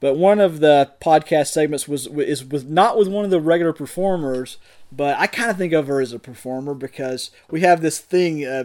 But 0.00 0.16
one 0.16 0.40
of 0.40 0.60
the 0.60 0.92
podcast 1.00 1.48
segments 1.48 1.88
was 1.88 2.06
is 2.08 2.44
was 2.44 2.64
not 2.64 2.98
with 2.98 3.08
one 3.08 3.24
of 3.24 3.30
the 3.30 3.40
regular 3.40 3.72
performers, 3.72 4.58
but 4.92 5.18
I 5.18 5.26
kind 5.26 5.50
of 5.50 5.56
think 5.56 5.72
of 5.72 5.86
her 5.86 6.00
as 6.00 6.12
a 6.12 6.18
performer 6.18 6.74
because 6.74 7.30
we 7.50 7.60
have 7.60 7.80
this 7.80 7.98
thing. 7.98 8.44
Uh, 8.44 8.64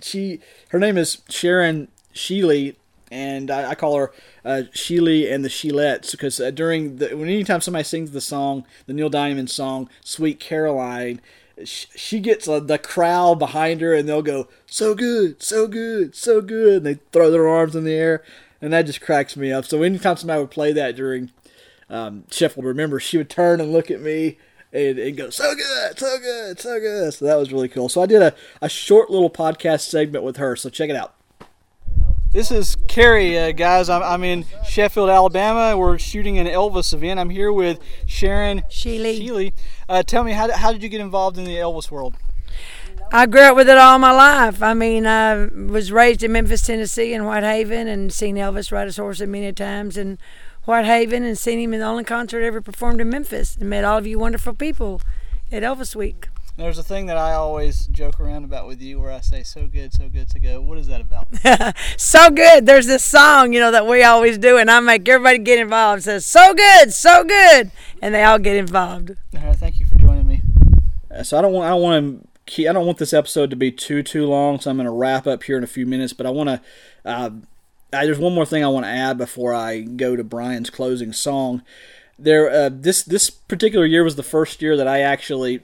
she 0.00 0.40
her 0.68 0.78
name 0.78 0.98
is 0.98 1.22
Sharon 1.28 1.88
Sheely, 2.14 2.76
and 3.10 3.50
I, 3.50 3.70
I 3.70 3.74
call 3.74 3.96
her 3.96 4.12
uh, 4.44 4.62
Sheely 4.72 5.32
and 5.32 5.44
the 5.44 5.48
Sheilettes 5.48 6.12
because 6.12 6.40
uh, 6.40 6.50
during 6.50 6.96
the 6.96 7.16
when 7.16 7.28
anytime 7.28 7.60
somebody 7.60 7.84
sings 7.84 8.10
the 8.10 8.20
song, 8.20 8.64
the 8.86 8.92
Neil 8.92 9.08
Diamond 9.08 9.50
song 9.50 9.88
"Sweet 10.02 10.40
Caroline." 10.40 11.20
She 11.64 12.20
gets 12.20 12.46
uh, 12.46 12.60
the 12.60 12.76
crowd 12.76 13.38
behind 13.38 13.80
her, 13.80 13.94
and 13.94 14.06
they'll 14.06 14.20
go, 14.20 14.48
"So 14.66 14.94
good, 14.94 15.42
so 15.42 15.66
good, 15.66 16.14
so 16.14 16.42
good!" 16.42 16.78
And 16.78 16.86
they 16.86 17.00
throw 17.12 17.30
their 17.30 17.48
arms 17.48 17.74
in 17.74 17.84
the 17.84 17.94
air, 17.94 18.22
and 18.60 18.72
that 18.74 18.84
just 18.86 19.00
cracks 19.00 19.36
me 19.36 19.52
up. 19.52 19.64
So 19.64 19.82
anytime 19.82 20.16
somebody 20.16 20.40
would 20.40 20.50
play 20.50 20.72
that 20.74 20.96
during 20.96 21.30
um, 21.88 22.24
Sheffield 22.30 22.66
Remember, 22.66 23.00
she 23.00 23.16
would 23.16 23.30
turn 23.30 23.60
and 23.60 23.72
look 23.72 23.90
at 23.90 24.02
me, 24.02 24.36
and, 24.72 24.98
and 24.98 25.16
go, 25.16 25.30
so 25.30 25.54
good, 25.54 25.98
so 25.98 26.18
good, 26.18 26.60
so 26.60 26.78
good. 26.78 27.14
So 27.14 27.24
that 27.24 27.36
was 27.36 27.52
really 27.52 27.68
cool. 27.68 27.88
So 27.88 28.02
I 28.02 28.06
did 28.06 28.20
a, 28.20 28.34
a 28.60 28.68
short 28.68 29.08
little 29.08 29.30
podcast 29.30 29.88
segment 29.88 30.24
with 30.24 30.36
her. 30.36 30.56
So 30.56 30.68
check 30.68 30.90
it 30.90 30.96
out. 30.96 31.15
This 32.36 32.50
is 32.50 32.76
Carrie, 32.86 33.38
uh, 33.38 33.52
guys. 33.52 33.88
I'm, 33.88 34.02
I'm 34.02 34.22
in 34.22 34.44
Sheffield, 34.62 35.08
Alabama. 35.08 35.74
We're 35.74 35.96
shooting 35.96 36.38
an 36.38 36.46
Elvis 36.46 36.92
event. 36.92 37.18
I'm 37.18 37.30
here 37.30 37.50
with 37.50 37.80
Sharon 38.04 38.60
Sheely. 38.70 39.26
Sheely. 39.26 39.52
Uh, 39.88 40.02
tell 40.02 40.22
me, 40.22 40.32
how, 40.32 40.52
how 40.52 40.70
did 40.70 40.82
you 40.82 40.90
get 40.90 41.00
involved 41.00 41.38
in 41.38 41.44
the 41.44 41.54
Elvis 41.54 41.90
world? 41.90 42.14
I 43.10 43.24
grew 43.24 43.40
up 43.40 43.56
with 43.56 43.70
it 43.70 43.78
all 43.78 43.98
my 43.98 44.12
life. 44.12 44.62
I 44.62 44.74
mean, 44.74 45.06
I 45.06 45.46
was 45.46 45.90
raised 45.90 46.22
in 46.22 46.32
Memphis, 46.32 46.60
Tennessee, 46.60 47.14
in 47.14 47.24
Whitehaven, 47.24 47.88
and 47.88 48.12
seen 48.12 48.36
Elvis 48.36 48.70
ride 48.70 48.84
his 48.84 48.98
horse 48.98 49.22
many 49.22 49.50
times 49.54 49.96
in 49.96 50.18
Whitehaven, 50.66 51.24
and 51.24 51.38
seen 51.38 51.58
him 51.58 51.72
in 51.72 51.80
the 51.80 51.86
only 51.86 52.04
concert 52.04 52.42
ever 52.42 52.60
performed 52.60 53.00
in 53.00 53.08
Memphis, 53.08 53.56
and 53.56 53.70
met 53.70 53.82
all 53.82 53.96
of 53.96 54.06
you 54.06 54.18
wonderful 54.18 54.52
people 54.52 55.00
at 55.50 55.62
Elvis 55.62 55.96
Week. 55.96 56.28
There's 56.56 56.78
a 56.78 56.82
thing 56.82 57.04
that 57.06 57.18
I 57.18 57.34
always 57.34 57.86
joke 57.88 58.18
around 58.18 58.44
about 58.44 58.66
with 58.66 58.80
you 58.80 58.98
where 58.98 59.12
I 59.12 59.20
say, 59.20 59.42
so 59.42 59.66
good, 59.66 59.92
so 59.92 60.08
good, 60.08 60.30
to 60.30 60.38
go. 60.38 60.62
What 60.62 60.78
is 60.78 60.86
that 60.86 61.02
about? 61.02 61.28
so 61.98 62.30
good. 62.30 62.64
There's 62.64 62.86
this 62.86 63.04
song, 63.04 63.52
you 63.52 63.60
know, 63.60 63.70
that 63.72 63.86
we 63.86 64.02
always 64.02 64.38
do, 64.38 64.56
and 64.56 64.70
I 64.70 64.80
make 64.80 65.06
everybody 65.06 65.38
get 65.38 65.58
involved. 65.58 66.00
It 66.00 66.04
says, 66.04 66.24
so 66.24 66.54
good, 66.54 66.94
so 66.94 67.24
good. 67.24 67.70
And 68.00 68.14
they 68.14 68.24
all 68.24 68.38
get 68.38 68.56
involved. 68.56 69.10
All 69.34 69.42
right, 69.42 69.54
thank 69.56 69.78
you 69.78 69.84
for 69.84 69.98
joining 69.98 70.26
me. 70.26 70.40
Uh, 71.14 71.22
so 71.22 71.38
I 71.38 71.42
don't 71.42 71.52
want, 71.52 71.66
I 71.66 71.70
don't 71.70 71.82
want 71.82 72.22
to 72.22 72.28
I 72.58 72.72
don't 72.72 72.86
want 72.86 72.98
this 72.98 73.12
episode 73.12 73.50
to 73.50 73.56
be 73.56 73.70
too 73.70 74.02
too 74.02 74.24
long, 74.24 74.60
so 74.60 74.70
I'm 74.70 74.76
going 74.76 74.86
to 74.86 74.92
wrap 74.92 75.26
up 75.26 75.42
here 75.42 75.58
in 75.58 75.64
a 75.64 75.68
few 75.68 75.84
minutes. 75.84 76.12
But 76.12 76.26
I 76.26 76.30
want 76.30 76.48
to. 76.48 76.60
Uh, 77.04 77.30
there's 77.90 78.18
one 78.18 78.34
more 78.34 78.46
thing 78.46 78.64
I 78.64 78.68
want 78.68 78.86
to 78.86 78.90
add 78.90 79.18
before 79.18 79.52
I 79.52 79.80
go 79.80 80.16
to 80.16 80.24
Brian's 80.24 80.70
closing 80.70 81.12
song. 81.12 81.62
There, 82.18 82.48
uh, 82.48 82.70
this 82.72 83.02
this 83.02 83.30
particular 83.30 83.84
year 83.84 84.04
was 84.04 84.16
the 84.16 84.22
first 84.22 84.62
year 84.62 84.76
that 84.76 84.86
I 84.86 85.00
actually 85.00 85.62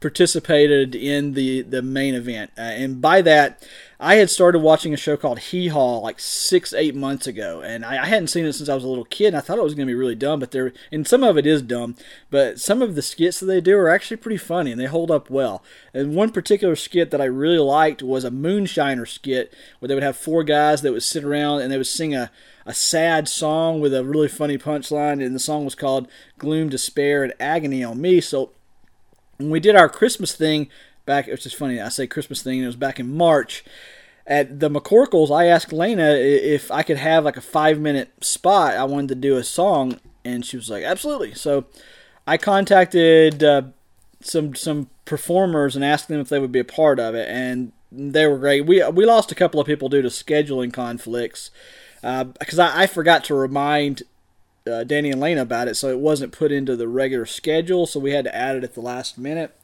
participated 0.00 0.94
in 0.94 1.32
the 1.32 1.62
the 1.62 1.82
main 1.82 2.14
event, 2.14 2.50
uh, 2.56 2.62
and 2.62 3.00
by 3.00 3.20
that, 3.22 3.66
I 4.00 4.14
had 4.14 4.30
started 4.30 4.60
watching 4.60 4.94
a 4.94 4.96
show 4.96 5.16
called 5.16 5.40
Hee 5.40 5.68
Haw 5.68 5.98
like 5.98 6.20
six 6.20 6.72
eight 6.72 6.94
months 6.94 7.26
ago, 7.26 7.62
and 7.62 7.84
I, 7.84 8.04
I 8.04 8.06
hadn't 8.06 8.28
seen 8.28 8.46
it 8.46 8.52
since 8.52 8.68
I 8.68 8.74
was 8.74 8.84
a 8.84 8.88
little 8.88 9.04
kid. 9.04 9.28
And 9.28 9.36
I 9.36 9.40
thought 9.40 9.58
it 9.58 9.64
was 9.64 9.74
going 9.74 9.88
to 9.88 9.92
be 9.92 9.98
really 9.98 10.14
dumb, 10.14 10.38
but 10.38 10.52
there 10.52 10.72
and 10.92 11.06
some 11.06 11.24
of 11.24 11.36
it 11.36 11.46
is 11.46 11.62
dumb, 11.62 11.96
but 12.30 12.60
some 12.60 12.80
of 12.80 12.94
the 12.94 13.02
skits 13.02 13.40
that 13.40 13.46
they 13.46 13.60
do 13.60 13.76
are 13.76 13.88
actually 13.88 14.18
pretty 14.18 14.36
funny 14.36 14.70
and 14.70 14.80
they 14.80 14.86
hold 14.86 15.10
up 15.10 15.30
well. 15.30 15.64
And 15.92 16.14
one 16.14 16.30
particular 16.30 16.76
skit 16.76 17.10
that 17.10 17.20
I 17.20 17.24
really 17.24 17.58
liked 17.58 18.02
was 18.02 18.24
a 18.24 18.30
moonshiner 18.30 19.08
skit 19.08 19.52
where 19.80 19.88
they 19.88 19.94
would 19.94 20.04
have 20.04 20.16
four 20.16 20.44
guys 20.44 20.82
that 20.82 20.92
would 20.92 21.02
sit 21.02 21.24
around 21.24 21.62
and 21.62 21.72
they 21.72 21.78
would 21.78 21.86
sing 21.86 22.14
a 22.14 22.30
a 22.66 22.74
sad 22.74 23.28
song 23.28 23.80
with 23.80 23.94
a 23.94 24.04
really 24.04 24.28
funny 24.28 24.58
punchline, 24.58 25.24
and 25.24 25.34
the 25.34 25.40
song 25.40 25.64
was 25.64 25.74
called 25.74 26.06
"Gloom, 26.36 26.68
Despair, 26.68 27.24
and 27.24 27.32
Agony 27.40 27.82
on 27.82 27.98
Me." 28.00 28.20
So 28.20 28.50
when 29.38 29.50
we 29.50 29.60
did 29.60 29.76
our 29.76 29.88
Christmas 29.88 30.34
thing 30.34 30.68
back, 31.06 31.26
it's 31.26 31.44
just 31.44 31.56
funny 31.56 31.80
I 31.80 31.88
say 31.88 32.06
Christmas 32.06 32.42
thing. 32.42 32.62
It 32.62 32.66
was 32.66 32.76
back 32.76 33.00
in 33.00 33.16
March 33.16 33.64
at 34.26 34.60
the 34.60 34.68
McCorkles. 34.68 35.34
I 35.34 35.46
asked 35.46 35.72
Lena 35.72 36.10
if 36.10 36.70
I 36.70 36.82
could 36.82 36.98
have 36.98 37.24
like 37.24 37.36
a 37.36 37.42
five 37.42 37.80
minute 37.80 38.10
spot. 38.22 38.74
I 38.74 38.84
wanted 38.84 39.08
to 39.08 39.14
do 39.14 39.36
a 39.36 39.44
song, 39.44 39.98
and 40.24 40.44
she 40.44 40.56
was 40.56 40.68
like, 40.68 40.84
"Absolutely." 40.84 41.34
So 41.34 41.64
I 42.26 42.36
contacted 42.36 43.42
uh, 43.42 43.62
some 44.20 44.54
some 44.54 44.90
performers 45.04 45.74
and 45.74 45.84
asked 45.84 46.08
them 46.08 46.20
if 46.20 46.28
they 46.28 46.38
would 46.38 46.52
be 46.52 46.58
a 46.58 46.64
part 46.64 47.00
of 47.00 47.14
it, 47.14 47.28
and 47.28 47.72
they 47.90 48.26
were 48.26 48.38
great. 48.38 48.66
We 48.66 48.86
we 48.90 49.06
lost 49.06 49.32
a 49.32 49.36
couple 49.36 49.60
of 49.60 49.66
people 49.66 49.88
due 49.88 50.02
to 50.02 50.08
scheduling 50.08 50.72
conflicts 50.72 51.50
because 52.02 52.58
uh, 52.58 52.70
I, 52.74 52.82
I 52.82 52.86
forgot 52.86 53.24
to 53.24 53.34
remind 53.34 54.02
uh, 54.68 54.84
Danny 54.84 55.10
and 55.10 55.20
Lena 55.20 55.42
about 55.42 55.68
it, 55.68 55.76
so 55.76 55.88
it 55.88 55.98
wasn't 55.98 56.32
put 56.32 56.52
into 56.52 56.76
the 56.76 56.88
regular 56.88 57.26
schedule, 57.26 57.86
so 57.86 57.98
we 58.00 58.12
had 58.12 58.24
to 58.24 58.34
add 58.34 58.56
it 58.56 58.64
at 58.64 58.74
the 58.74 58.80
last 58.80 59.18
minute, 59.18 59.58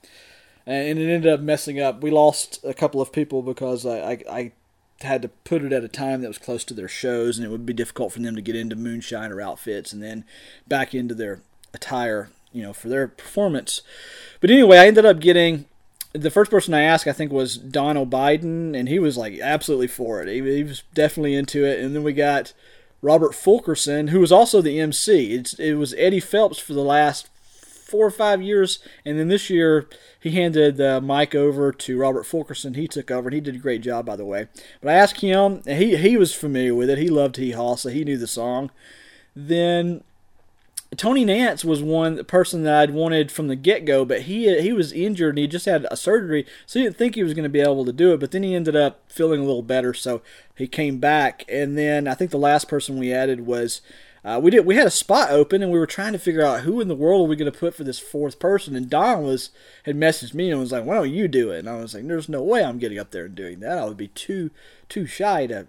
and 0.67 0.99
it 0.99 1.11
ended 1.11 1.33
up 1.33 1.40
messing 1.40 1.81
up. 1.81 2.03
We 2.03 2.11
lost 2.11 2.59
a 2.64 2.75
couple 2.75 3.01
of 3.01 3.12
people 3.12 3.43
because 3.43 3.85
I, 3.85 3.99
I, 3.99 4.19
I 4.31 4.53
had 5.01 5.23
to 5.23 5.29
put 5.29 5.62
it 5.62 5.73
at 5.73 5.85
a 5.85 5.88
time 5.88 6.23
that 6.23 6.29
was 6.29 6.38
close 6.38 6.64
to 6.64 6.75
their 6.75 6.88
shows, 6.88 7.38
and 7.38 7.47
it 7.47 7.51
would 7.51 7.67
be 7.67 7.73
difficult 7.73 8.12
for 8.12 8.21
them 8.21 8.37
to 8.37 8.43
get 8.43 8.57
into 8.57 8.77
moonshine 8.77 9.33
or 9.33 9.40
outfits 9.40 9.93
and 9.93 10.03
then 10.03 10.25
back 10.67 10.95
into 10.95 11.14
their 11.14 11.40
attire, 11.73 12.31
you 12.53 12.62
know, 12.62 12.73
for 12.73 12.88
their 12.88 13.09
performance. 13.09 13.83
But 14.40 14.51
anyway, 14.51 14.79
I 14.79 14.87
ended 14.87 15.05
up 15.05 15.21
getting 15.21 15.67
the 16.14 16.31
first 16.31 16.51
person 16.51 16.73
I 16.73 16.83
asked, 16.83 17.09
I 17.09 17.12
think, 17.12 17.33
was 17.33 17.57
Don 17.59 17.97
Biden, 18.09 18.79
and 18.79 18.88
he 18.88 18.99
was 18.99 19.17
like 19.17 19.38
absolutely 19.40 19.88
for 19.88 20.23
it. 20.23 20.29
He, 20.29 20.40
he 20.57 20.62
was 20.62 20.85
definitely 20.95 21.35
into 21.35 21.64
it. 21.64 21.81
And 21.81 21.95
then 21.95 22.05
we 22.05 22.12
got 22.12 22.53
Robert 23.05 23.35
Fulkerson, 23.35 24.09
who 24.09 24.19
was 24.19 24.33
also 24.33 24.62
the 24.62 24.81
MC. 24.81 25.35
It's, 25.35 25.53
it 25.55 25.75
was 25.75 25.93
Eddie 25.99 26.21
Phelps 26.21 26.59
for 26.59 26.73
the 26.73 26.81
last 26.81 27.29
four 27.29 28.07
or 28.07 28.11
five 28.11 28.40
years, 28.40 28.79
and 29.05 29.19
then 29.19 29.29
this 29.29 29.51
year 29.51 29.87
he 30.19 30.31
handed 30.31 30.79
the 30.79 31.03
mic 31.03 31.35
over 31.35 31.71
to 31.71 31.99
Robert 31.99 32.25
Fulkerson. 32.25 32.73
He 32.73 32.88
took 32.88 33.11
over, 33.11 33.29
and 33.29 33.35
he 33.35 33.43
did 33.43 33.57
a 33.57 33.59
great 33.59 33.83
job, 33.83 34.07
by 34.07 34.17
the 34.17 34.25
way. 34.25 34.49
But 34.81 34.88
I 34.88 34.95
asked 34.95 35.21
him, 35.21 35.62
and 35.67 35.83
he 35.83 35.99
he 35.99 36.17
was 36.17 36.35
familiar 36.35 36.75
with 36.75 36.88
it. 36.88 36.97
He 36.97 37.11
loved 37.11 37.37
Hee 37.37 37.51
Haw, 37.51 37.77
so 37.77 37.90
he 37.90 38.05
knew 38.05 38.17
the 38.17 38.27
song. 38.27 38.71
Then 39.37 40.03
Tony 40.98 41.24
Nance 41.24 41.64
was 41.64 41.83
one 41.83 42.24
person 42.24 42.62
that 42.64 42.74
I'd 42.74 42.90
wanted 42.90 43.33
from 43.33 43.48
the 43.48 43.57
get 43.57 43.85
go, 43.85 44.04
but 44.04 44.22
he 44.22 44.61
he 44.61 44.72
was 44.72 44.92
injured 44.92 45.30
and 45.30 45.38
he 45.38 45.46
just 45.46 45.66
had 45.66 45.87
a 45.90 45.96
surgery, 45.96 46.46
so 46.66 46.78
he 46.78 46.85
didn't 46.85 46.96
think 46.96 47.14
he 47.14 47.22
was 47.22 47.35
going 47.35 47.44
to 47.44 47.48
be 47.48 47.61
able 47.61 47.85
to 47.85 47.92
do 47.92 48.12
it. 48.12 48.20
But 48.20 48.33
then 48.33 48.42
he 48.42 48.54
ended 48.54 48.76
up 48.76 49.00
feeling 49.09 49.40
a 49.40 49.44
little 49.44 49.62
better, 49.62 49.94
so 49.94 50.20
he 50.54 50.66
came 50.66 50.98
back. 50.98 51.44
And 51.48 51.78
then 51.78 52.07
I 52.07 52.14
think 52.14 52.30
the 52.30 52.38
last 52.38 52.68
person 52.68 52.98
we 52.98 53.12
added 53.12 53.46
was 53.46 53.80
uh, 54.24 54.40
we 54.42 54.50
did 54.50 54.64
we 54.64 54.76
had 54.76 54.87
a 54.87 54.90
spot 54.90 55.30
open 55.30 55.62
and 55.62 55.70
we 55.70 55.78
were 55.78 55.87
trying 55.87 56.12
to 56.12 56.18
figure 56.18 56.44
out 56.44 56.62
who 56.62 56.80
in 56.80 56.88
the 56.88 56.94
world 56.94 57.26
are 57.26 57.28
we 57.28 57.37
going 57.37 57.50
to 57.50 57.59
put 57.59 57.74
for 57.74 57.85
this 57.85 57.98
fourth 57.98 58.38
person. 58.38 58.74
And 58.74 58.88
Don 58.88 59.22
was 59.22 59.50
had 59.85 59.96
messaged 59.96 60.35
me 60.35 60.50
and 60.50 60.59
was 60.59 60.72
like, 60.72 60.85
"Why 60.85 60.94
don't 60.94 61.12
you 61.12 61.28
do 61.28 61.50
it?" 61.50 61.61
And 61.61 61.68
I 61.68 61.76
was 61.76 61.94
like, 61.94 62.07
"There's 62.07 62.28
no 62.28 62.42
way 62.42 62.64
I'm 62.64 62.78
getting 62.78 62.98
up 62.98 63.11
there 63.11 63.26
and 63.26 63.35
doing 63.35 63.61
that. 63.61 63.78
I 63.78 63.85
would 63.85 63.96
be 63.96 64.09
too 64.09 64.50
too 64.88 65.07
shy 65.07 65.46
to 65.48 65.66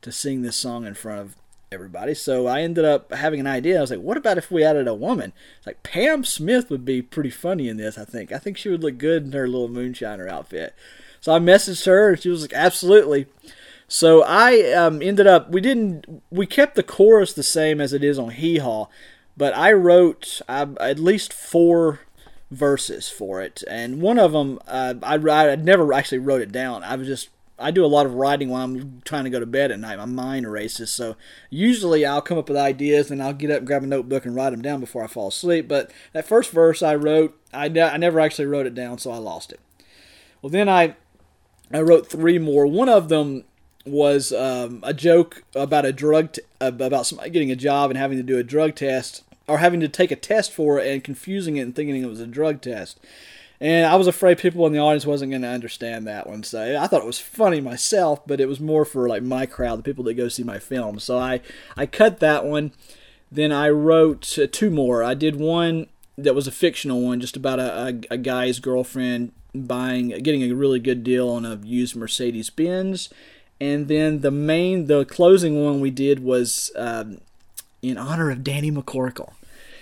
to 0.00 0.12
sing 0.12 0.42
this 0.42 0.56
song 0.56 0.86
in 0.86 0.94
front 0.94 1.20
of 1.20 1.36
everybody. 1.70 2.14
So 2.14 2.46
I 2.46 2.62
ended 2.62 2.84
up 2.84 3.12
having 3.12 3.40
an 3.40 3.46
idea. 3.46 3.78
I 3.78 3.80
was 3.80 3.90
like, 3.90 4.00
what 4.00 4.16
about 4.16 4.38
if 4.38 4.50
we 4.50 4.64
added 4.64 4.88
a 4.88 4.94
woman? 4.94 5.32
It's 5.58 5.66
like 5.66 5.82
Pam 5.82 6.24
Smith 6.24 6.70
would 6.70 6.84
be 6.84 7.02
pretty 7.02 7.30
funny 7.30 7.68
in 7.68 7.76
this, 7.76 7.98
I 7.98 8.04
think. 8.04 8.32
I 8.32 8.38
think 8.38 8.56
she 8.56 8.68
would 8.68 8.82
look 8.82 8.98
good 8.98 9.24
in 9.24 9.32
her 9.32 9.46
little 9.46 9.68
moonshiner 9.68 10.28
outfit. 10.28 10.74
So 11.20 11.34
I 11.34 11.38
messaged 11.38 11.86
her 11.86 12.10
and 12.10 12.22
she 12.22 12.28
was 12.28 12.42
like, 12.42 12.52
absolutely. 12.52 13.26
So 13.86 14.22
I 14.22 14.72
um, 14.72 15.02
ended 15.02 15.26
up, 15.26 15.50
we 15.50 15.60
didn't, 15.60 16.22
we 16.30 16.46
kept 16.46 16.74
the 16.74 16.82
chorus 16.82 17.32
the 17.32 17.42
same 17.42 17.80
as 17.80 17.92
it 17.92 18.04
is 18.04 18.18
on 18.18 18.30
Hee 18.30 18.58
Haw, 18.58 18.86
but 19.36 19.56
I 19.56 19.72
wrote 19.72 20.40
uh, 20.48 20.66
at 20.78 20.98
least 20.98 21.32
four 21.32 22.00
verses 22.50 23.08
for 23.08 23.40
it. 23.40 23.62
And 23.68 24.00
one 24.00 24.18
of 24.18 24.32
them, 24.32 24.58
uh, 24.66 24.94
I, 25.02 25.14
I 25.14 25.56
never 25.56 25.92
actually 25.92 26.18
wrote 26.18 26.42
it 26.42 26.52
down. 26.52 26.82
I 26.82 26.96
was 26.96 27.08
just 27.08 27.30
I 27.58 27.70
do 27.70 27.84
a 27.84 27.86
lot 27.86 28.06
of 28.06 28.14
writing 28.14 28.48
while 28.48 28.64
I'm 28.64 29.00
trying 29.04 29.24
to 29.24 29.30
go 29.30 29.40
to 29.40 29.46
bed 29.46 29.72
at 29.72 29.80
night. 29.80 29.98
My 29.98 30.04
mind 30.04 30.50
races. 30.50 30.90
So 30.90 31.16
usually 31.50 32.06
I'll 32.06 32.22
come 32.22 32.38
up 32.38 32.48
with 32.48 32.56
ideas 32.56 33.10
and 33.10 33.22
I'll 33.22 33.32
get 33.32 33.50
up 33.50 33.64
grab 33.64 33.82
a 33.82 33.86
notebook 33.86 34.24
and 34.24 34.34
write 34.34 34.50
them 34.50 34.62
down 34.62 34.80
before 34.80 35.02
I 35.02 35.08
fall 35.08 35.28
asleep. 35.28 35.66
But 35.66 35.90
that 36.12 36.26
first 36.26 36.50
verse 36.50 36.82
I 36.82 36.94
wrote, 36.94 37.38
I, 37.52 37.66
I 37.66 37.96
never 37.96 38.20
actually 38.20 38.46
wrote 38.46 38.66
it 38.66 38.74
down, 38.74 38.98
so 38.98 39.10
I 39.10 39.16
lost 39.18 39.52
it. 39.52 39.60
Well, 40.40 40.50
then 40.50 40.68
I 40.68 40.94
I 41.72 41.80
wrote 41.80 42.08
three 42.08 42.38
more. 42.38 42.66
One 42.66 42.88
of 42.88 43.08
them 43.08 43.44
was 43.84 44.32
um, 44.32 44.80
a 44.82 44.94
joke 44.94 45.42
about 45.54 45.84
a 45.84 45.92
drug 45.92 46.32
t- 46.32 46.42
about 46.60 47.06
somebody 47.06 47.30
getting 47.30 47.50
a 47.50 47.56
job 47.56 47.90
and 47.90 47.98
having 47.98 48.18
to 48.18 48.22
do 48.22 48.38
a 48.38 48.42
drug 48.42 48.74
test 48.74 49.22
or 49.46 49.58
having 49.58 49.80
to 49.80 49.88
take 49.88 50.10
a 50.10 50.16
test 50.16 50.52
for 50.52 50.78
it 50.78 50.86
and 50.86 51.02
confusing 51.02 51.56
it 51.56 51.62
and 51.62 51.74
thinking 51.74 52.02
it 52.02 52.08
was 52.08 52.20
a 52.20 52.26
drug 52.26 52.60
test. 52.60 53.00
And 53.60 53.86
I 53.86 53.96
was 53.96 54.06
afraid 54.06 54.38
people 54.38 54.66
in 54.66 54.72
the 54.72 54.78
audience 54.78 55.04
wasn't 55.04 55.32
going 55.32 55.42
to 55.42 55.48
understand 55.48 56.06
that 56.06 56.28
one. 56.28 56.44
So 56.44 56.78
I 56.80 56.86
thought 56.86 57.02
it 57.02 57.06
was 57.06 57.18
funny 57.18 57.60
myself, 57.60 58.24
but 58.26 58.40
it 58.40 58.46
was 58.46 58.60
more 58.60 58.84
for 58.84 59.08
like 59.08 59.22
my 59.22 59.46
crowd, 59.46 59.78
the 59.78 59.82
people 59.82 60.04
that 60.04 60.14
go 60.14 60.28
see 60.28 60.44
my 60.44 60.58
film. 60.60 61.00
So 61.00 61.18
I, 61.18 61.40
I 61.76 61.86
cut 61.86 62.20
that 62.20 62.44
one. 62.44 62.72
Then 63.32 63.50
I 63.50 63.68
wrote 63.70 64.38
uh, 64.38 64.46
two 64.50 64.70
more. 64.70 65.02
I 65.02 65.14
did 65.14 65.36
one 65.36 65.88
that 66.16 66.34
was 66.34 66.46
a 66.46 66.52
fictional 66.52 67.00
one, 67.00 67.20
just 67.20 67.36
about 67.36 67.58
a, 67.58 67.88
a, 67.88 68.14
a 68.14 68.18
guy's 68.18 68.60
girlfriend 68.60 69.32
buying, 69.54 70.08
getting 70.08 70.42
a 70.42 70.54
really 70.54 70.78
good 70.78 71.02
deal 71.02 71.28
on 71.28 71.44
a 71.44 71.56
used 71.56 71.96
Mercedes 71.96 72.50
Benz. 72.50 73.08
And 73.60 73.88
then 73.88 74.20
the 74.20 74.30
main, 74.30 74.86
the 74.86 75.04
closing 75.04 75.64
one 75.64 75.80
we 75.80 75.90
did 75.90 76.20
was 76.20 76.70
um, 76.76 77.18
in 77.82 77.98
honor 77.98 78.30
of 78.30 78.44
Danny 78.44 78.70
McCorkle. 78.70 79.32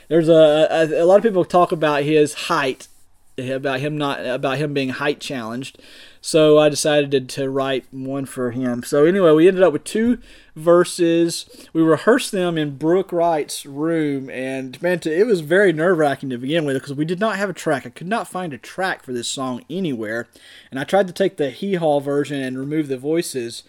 There's 0.08 0.28
a, 0.28 0.66
a, 0.70 1.02
a 1.02 1.04
lot 1.04 1.16
of 1.16 1.22
people 1.22 1.44
talk 1.44 1.72
about 1.72 2.04
his 2.04 2.34
height 2.34 2.88
about 3.38 3.80
him 3.80 3.98
not 3.98 4.24
about 4.24 4.58
him 4.58 4.72
being 4.72 4.90
height 4.90 5.20
challenged. 5.20 5.78
So 6.20 6.58
I 6.58 6.68
decided 6.68 7.28
to, 7.28 7.48
write 7.48 7.84
one 7.92 8.26
for 8.26 8.50
him. 8.50 8.82
So 8.82 9.04
anyway, 9.04 9.30
we 9.30 9.46
ended 9.46 9.62
up 9.62 9.72
with 9.72 9.84
two 9.84 10.18
verses. 10.56 11.46
We 11.72 11.82
rehearsed 11.82 12.32
them 12.32 12.58
in 12.58 12.78
Brooke 12.78 13.12
Wright's 13.12 13.64
room, 13.64 14.28
and 14.30 14.80
man, 14.82 15.00
it 15.04 15.26
was 15.26 15.40
very 15.40 15.72
nerve 15.72 15.98
wracking 15.98 16.30
to 16.30 16.38
begin 16.38 16.64
with 16.64 16.74
because 16.76 16.94
we 16.94 17.04
did 17.04 17.20
not 17.20 17.36
have 17.36 17.48
a 17.48 17.52
track. 17.52 17.86
I 17.86 17.90
could 17.90 18.08
not 18.08 18.26
find 18.26 18.52
a 18.52 18.58
track 18.58 19.04
for 19.04 19.12
this 19.12 19.28
song 19.28 19.64
anywhere, 19.70 20.26
and 20.70 20.80
I 20.80 20.84
tried 20.84 21.06
to 21.06 21.12
take 21.12 21.36
the 21.36 21.50
hee 21.50 21.74
haw 21.74 22.00
version 22.00 22.40
and 22.42 22.58
remove 22.58 22.88
the 22.88 22.98
voices 22.98 23.62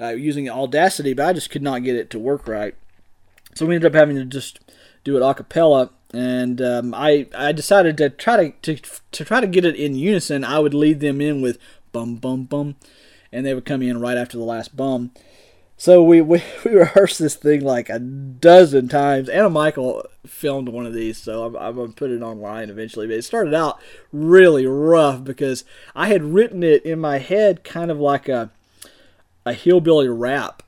uh, 0.00 0.10
using 0.10 0.48
Audacity, 0.48 1.12
but 1.12 1.26
I 1.26 1.32
just 1.32 1.50
could 1.50 1.62
not 1.62 1.82
get 1.82 1.96
it 1.96 2.10
to 2.10 2.18
work 2.18 2.46
right. 2.46 2.76
So 3.54 3.66
we 3.66 3.74
ended 3.74 3.92
up 3.92 3.98
having 3.98 4.16
to 4.16 4.24
just 4.24 4.60
do 5.02 5.16
it 5.16 5.22
a 5.22 5.34
cappella 5.34 5.90
and 6.12 6.60
um, 6.60 6.94
I 6.94 7.26
I 7.34 7.52
decided 7.52 7.96
to 7.98 8.10
try 8.10 8.50
to, 8.50 8.74
to 8.74 8.82
to 9.12 9.24
try 9.24 9.40
to 9.40 9.46
get 9.46 9.64
it 9.64 9.76
in 9.76 9.94
unison. 9.94 10.44
I 10.44 10.58
would 10.58 10.74
lead 10.74 11.00
them 11.00 11.20
in 11.20 11.40
with 11.40 11.58
bum 11.92 12.16
bum 12.16 12.44
bum, 12.44 12.76
and 13.32 13.44
they 13.44 13.54
would 13.54 13.64
come 13.64 13.82
in 13.82 14.00
right 14.00 14.16
after 14.16 14.38
the 14.38 14.44
last 14.44 14.76
bum. 14.76 15.12
So 15.78 16.02
we, 16.02 16.22
we, 16.22 16.42
we 16.64 16.72
rehearsed 16.72 17.18
this 17.18 17.34
thing 17.34 17.60
like 17.62 17.88
a 17.88 17.98
dozen 17.98 18.88
times. 18.88 19.28
Anna 19.28 19.50
Michael 19.50 20.04
filmed 20.26 20.68
one 20.68 20.86
of 20.86 20.94
these, 20.94 21.18
so 21.18 21.44
I'm, 21.44 21.56
I'm 21.56 21.74
going 21.74 21.88
to 21.88 21.94
put 21.94 22.10
it 22.10 22.22
online 22.22 22.70
eventually. 22.70 23.06
But 23.06 23.16
it 23.16 23.22
started 23.22 23.54
out 23.54 23.78
really 24.12 24.66
rough 24.66 25.22
because 25.22 25.64
I 25.94 26.08
had 26.08 26.22
written 26.22 26.62
it 26.62 26.84
in 26.84 26.98
my 26.98 27.18
head 27.18 27.62
kind 27.62 27.90
of 27.90 27.98
like 27.98 28.28
a, 28.28 28.50
a 29.44 29.52
hillbilly 29.52 30.08
rap 30.08 30.62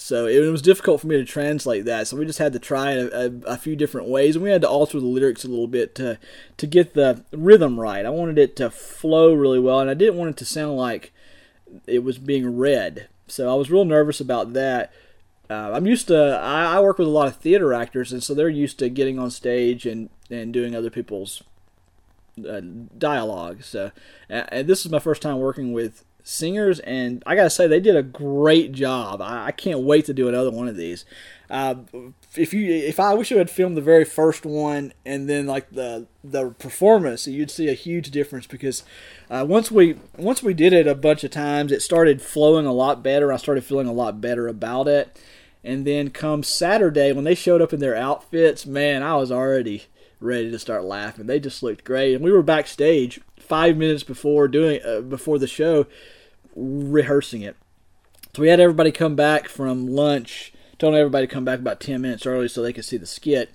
so 0.00 0.26
it 0.26 0.40
was 0.50 0.62
difficult 0.62 1.02
for 1.02 1.08
me 1.08 1.18
to 1.18 1.26
translate 1.26 1.84
that. 1.84 2.08
So 2.08 2.16
we 2.16 2.24
just 2.24 2.38
had 2.38 2.54
to 2.54 2.58
try 2.58 2.92
it 2.92 3.12
a, 3.12 3.26
a, 3.26 3.52
a, 3.52 3.56
few 3.58 3.76
different 3.76 4.08
ways, 4.08 4.34
and 4.34 4.42
we 4.42 4.50
had 4.50 4.62
to 4.62 4.68
alter 4.68 4.98
the 4.98 5.04
lyrics 5.04 5.44
a 5.44 5.48
little 5.48 5.66
bit 5.66 5.94
to 5.96 6.18
to 6.56 6.66
get 6.66 6.94
the 6.94 7.22
rhythm 7.32 7.78
right. 7.78 8.06
I 8.06 8.08
wanted 8.08 8.38
it 8.38 8.56
to 8.56 8.70
flow 8.70 9.34
really 9.34 9.58
well, 9.58 9.78
and 9.78 9.90
I 9.90 9.94
didn't 9.94 10.16
want 10.16 10.30
it 10.30 10.36
to 10.38 10.46
sound 10.46 10.78
like 10.78 11.12
it 11.86 11.98
was 11.98 12.16
being 12.16 12.56
read. 12.56 13.08
So 13.26 13.52
I 13.52 13.54
was 13.54 13.70
real 13.70 13.84
nervous 13.84 14.22
about 14.22 14.54
that. 14.54 14.90
Uh, 15.50 15.72
I'm 15.74 15.86
used 15.86 16.08
to 16.08 16.40
I, 16.42 16.76
I 16.76 16.80
work 16.80 16.96
with 16.96 17.08
a 17.08 17.10
lot 17.10 17.28
of 17.28 17.36
theater 17.36 17.74
actors, 17.74 18.10
and 18.10 18.22
so 18.22 18.32
they're 18.32 18.48
used 18.48 18.78
to 18.78 18.88
getting 18.88 19.18
on 19.18 19.30
stage 19.30 19.84
and 19.84 20.08
and 20.30 20.50
doing 20.50 20.74
other 20.74 20.90
people's 20.90 21.42
uh, 22.48 22.62
dialogue. 22.96 23.64
So 23.64 23.90
and 24.30 24.66
this 24.66 24.86
is 24.86 24.90
my 24.90 24.98
first 24.98 25.20
time 25.20 25.40
working 25.40 25.74
with 25.74 26.06
singers, 26.22 26.78
and 26.80 27.22
I 27.26 27.34
gotta 27.36 27.50
say 27.50 27.66
they 27.66 27.80
did 27.80 27.96
a 27.96 28.02
great 28.02 28.72
job. 28.72 29.20
I, 29.20 29.46
I 29.46 29.52
can't 29.52 29.80
wait 29.80 30.04
to 30.06 30.14
do 30.14 30.28
another 30.28 30.50
one 30.50 30.68
of 30.68 30.76
these. 30.76 31.04
Uh, 31.50 31.74
if 32.36 32.54
you, 32.54 32.72
if 32.72 33.00
I 33.00 33.14
wish 33.14 33.32
I 33.32 33.36
had 33.36 33.50
filmed 33.50 33.76
the 33.76 33.82
very 33.82 34.04
first 34.04 34.46
one 34.46 34.92
and 35.04 35.28
then 35.28 35.46
like 35.46 35.70
the 35.70 36.06
the 36.22 36.50
performance, 36.50 37.26
you'd 37.26 37.50
see 37.50 37.68
a 37.68 37.74
huge 37.74 38.10
difference 38.10 38.46
because 38.46 38.84
uh, 39.28 39.44
once 39.48 39.70
we 39.70 39.96
once 40.16 40.42
we 40.42 40.54
did 40.54 40.72
it 40.72 40.86
a 40.86 40.94
bunch 40.94 41.24
of 41.24 41.32
times, 41.32 41.72
it 41.72 41.82
started 41.82 42.22
flowing 42.22 42.66
a 42.66 42.72
lot 42.72 43.02
better. 43.02 43.32
I 43.32 43.36
started 43.36 43.64
feeling 43.64 43.88
a 43.88 43.92
lot 43.92 44.20
better 44.20 44.46
about 44.46 44.86
it. 44.86 45.20
And 45.62 45.86
then 45.86 46.10
come 46.10 46.42
Saturday 46.42 47.12
when 47.12 47.24
they 47.24 47.34
showed 47.34 47.60
up 47.60 47.72
in 47.72 47.80
their 47.80 47.96
outfits, 47.96 48.64
man, 48.64 49.02
I 49.02 49.16
was 49.16 49.30
already 49.30 49.84
ready 50.20 50.50
to 50.50 50.58
start 50.58 50.84
laughing. 50.84 51.26
They 51.26 51.40
just 51.40 51.62
looked 51.62 51.84
great, 51.84 52.14
and 52.14 52.24
we 52.24 52.32
were 52.32 52.42
backstage 52.42 53.20
five 53.50 53.76
minutes 53.76 54.04
before 54.04 54.48
doing 54.48 54.80
uh, 54.86 55.00
before 55.00 55.38
the 55.38 55.48
show, 55.48 55.86
rehearsing 56.54 57.42
it. 57.42 57.56
So 58.34 58.42
we 58.42 58.48
had 58.48 58.60
everybody 58.60 58.92
come 58.92 59.16
back 59.16 59.48
from 59.48 59.88
lunch, 59.88 60.52
told 60.78 60.94
everybody 60.94 61.26
to 61.26 61.34
come 61.34 61.44
back 61.44 61.58
about 61.58 61.80
ten 61.80 62.00
minutes 62.00 62.24
early 62.24 62.46
so 62.46 62.62
they 62.62 62.72
could 62.72 62.84
see 62.84 62.96
the 62.96 63.06
skit. 63.06 63.50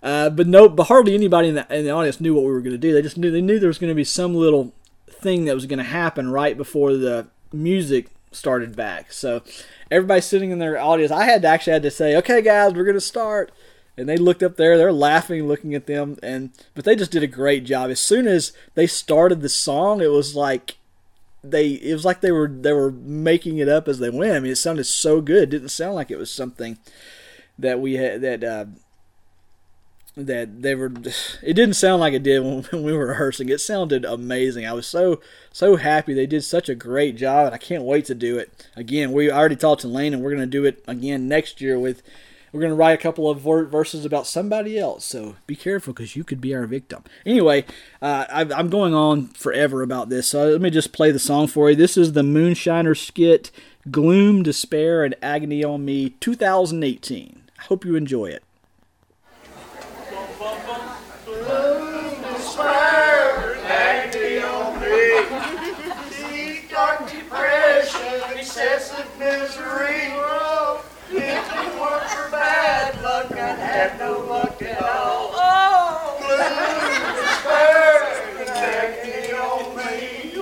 Uh, 0.00 0.30
but 0.30 0.46
no, 0.46 0.68
but 0.68 0.84
hardly 0.84 1.14
anybody 1.14 1.48
in 1.48 1.56
the, 1.56 1.76
in 1.76 1.84
the 1.84 1.90
audience 1.90 2.20
knew 2.20 2.34
what 2.34 2.44
we 2.44 2.50
were 2.50 2.60
going 2.60 2.70
to 2.70 2.78
do. 2.78 2.92
They 2.92 3.02
just 3.02 3.18
knew 3.18 3.32
they 3.32 3.40
knew 3.40 3.58
there 3.58 3.68
was 3.68 3.78
going 3.78 3.90
to 3.90 3.94
be 3.94 4.04
some 4.04 4.34
little 4.34 4.72
thing 5.10 5.46
that 5.46 5.54
was 5.54 5.66
going 5.66 5.78
to 5.78 5.84
happen 5.84 6.30
right 6.30 6.56
before 6.56 6.94
the 6.94 7.26
music 7.52 8.06
started 8.30 8.76
back. 8.76 9.12
So 9.12 9.42
everybody 9.90 10.20
sitting 10.20 10.52
in 10.52 10.60
their 10.60 10.78
audience, 10.78 11.10
I 11.10 11.24
had 11.24 11.42
to 11.42 11.48
actually 11.48 11.72
had 11.72 11.82
to 11.82 11.90
say, 11.90 12.16
"Okay, 12.16 12.42
guys, 12.42 12.74
we're 12.74 12.84
going 12.84 12.94
to 12.94 13.00
start." 13.00 13.50
And 13.96 14.08
they 14.08 14.16
looked 14.16 14.42
up 14.42 14.56
there 14.56 14.76
they're 14.76 14.92
laughing 14.92 15.46
looking 15.46 15.74
at 15.74 15.86
them 15.86 16.16
and 16.22 16.50
but 16.74 16.84
they 16.84 16.96
just 16.96 17.10
did 17.10 17.22
a 17.22 17.28
great 17.28 17.64
job. 17.64 17.90
As 17.90 18.00
soon 18.00 18.26
as 18.26 18.52
they 18.74 18.86
started 18.86 19.40
the 19.40 19.48
song 19.48 20.00
it 20.00 20.10
was 20.10 20.34
like 20.34 20.76
they 21.42 21.68
it 21.68 21.92
was 21.92 22.04
like 22.04 22.20
they 22.20 22.32
were 22.32 22.48
they 22.48 22.72
were 22.72 22.90
making 22.90 23.58
it 23.58 23.68
up 23.68 23.88
as 23.88 23.98
they 23.98 24.10
went. 24.10 24.32
I 24.32 24.40
mean 24.40 24.52
it 24.52 24.56
sounded 24.56 24.84
so 24.84 25.20
good. 25.20 25.44
It 25.44 25.50
didn't 25.50 25.68
sound 25.70 25.94
like 25.94 26.10
it 26.10 26.18
was 26.18 26.30
something 26.30 26.78
that 27.58 27.80
we 27.80 27.94
had 27.94 28.20
that 28.20 28.44
uh, 28.44 28.66
that 30.16 30.62
they 30.62 30.74
were 30.74 30.90
it 31.42 31.54
didn't 31.54 31.74
sound 31.74 32.00
like 32.00 32.14
it 32.14 32.22
did 32.22 32.40
when, 32.40 32.62
when 32.70 32.82
we 32.82 32.92
were 32.92 33.08
rehearsing. 33.08 33.48
It 33.48 33.60
sounded 33.60 34.04
amazing. 34.04 34.66
I 34.66 34.72
was 34.72 34.86
so 34.86 35.20
so 35.52 35.76
happy. 35.76 36.14
They 36.14 36.26
did 36.26 36.42
such 36.44 36.68
a 36.68 36.74
great 36.74 37.16
job 37.16 37.46
and 37.46 37.54
i 37.54 37.58
can't 37.58 37.84
wait 37.84 38.06
to 38.06 38.14
do 38.14 38.38
it 38.38 38.66
again. 38.74 39.12
We 39.12 39.30
already 39.30 39.56
talked 39.56 39.82
to 39.82 39.88
lane 39.88 40.14
and 40.14 40.22
we're 40.22 40.30
going 40.30 40.40
to 40.40 40.46
do 40.46 40.64
it 40.64 40.82
again 40.88 41.28
next 41.28 41.60
year 41.60 41.78
with 41.78 42.02
we're 42.56 42.62
going 42.62 42.70
to 42.70 42.76
write 42.76 42.98
a 42.98 43.02
couple 43.02 43.28
of 43.28 43.40
verses 43.68 44.06
about 44.06 44.26
somebody 44.26 44.78
else. 44.78 45.04
So 45.04 45.36
be 45.46 45.54
careful 45.54 45.92
because 45.92 46.16
you 46.16 46.24
could 46.24 46.40
be 46.40 46.54
our 46.54 46.66
victim. 46.66 47.04
Anyway, 47.26 47.66
uh, 48.00 48.24
I, 48.30 48.58
am 48.58 48.70
going 48.70 48.94
on 48.94 49.26
forever 49.28 49.82
about 49.82 50.08
this. 50.08 50.28
So 50.28 50.48
let 50.48 50.62
me 50.62 50.70
just 50.70 50.94
play 50.94 51.10
the 51.10 51.18
song 51.18 51.48
for 51.48 51.68
you. 51.68 51.76
This 51.76 51.98
is 51.98 52.14
the 52.14 52.22
Moonshiner 52.22 52.96
skit, 52.96 53.50
Gloom, 53.90 54.42
Despair, 54.42 55.04
and 55.04 55.14
Agony 55.20 55.62
on 55.62 55.84
Me 55.84 56.10
2018. 56.18 57.42
I 57.58 57.62
hope 57.64 57.84
you 57.84 57.94
enjoy 57.94 58.26
it. 58.26 58.42
misery 69.18 70.06
bad 72.36 73.02
luck 73.02 73.30
and 73.30 73.65
had 73.76 73.98
no 73.98 74.20
luck 74.20 74.62
at 74.62 74.82
all. 74.82 75.32
Oh, 75.34 76.16
blue 76.18 76.38
despair 77.20 78.16
on 79.36 79.76
me. 79.76 80.32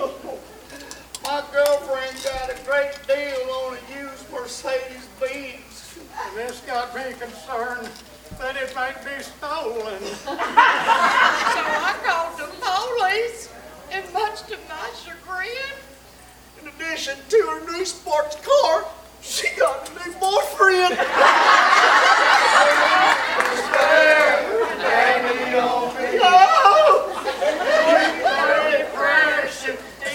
My 1.25 1.43
girlfriend 1.53 2.17
got 2.23 2.51
a 2.51 2.57
great 2.65 2.95
deal 3.09 3.51
on 3.51 3.77
a 3.77 3.79
used 3.93 4.31
Mercedes 4.31 5.09
Benz. 5.19 5.99
And 6.27 6.37
this 6.37 6.61
got 6.61 6.95
me 6.95 7.03
concerned 7.19 7.91
that 8.39 8.55
it 8.57 8.73
might 8.77 9.05
be 9.05 9.21
stolen. 9.21 10.01
so 10.25 10.31
I 10.31 11.97
called 12.07 12.39
the 12.39 12.47
police, 12.63 13.49
and 13.91 14.05
much 14.13 14.43
to 14.47 14.57
my 14.69 14.91
chagrin, 15.03 15.75
in 16.63 16.69
addition 16.69 17.19
to 17.31 17.37
her 17.51 17.73
new 17.73 17.85
sports 17.85 18.37
car, 18.37 18.85
she 19.23 19.49
got 19.59 19.91
a 19.91 19.93
new 20.09 20.15
boyfriend. 20.21 21.01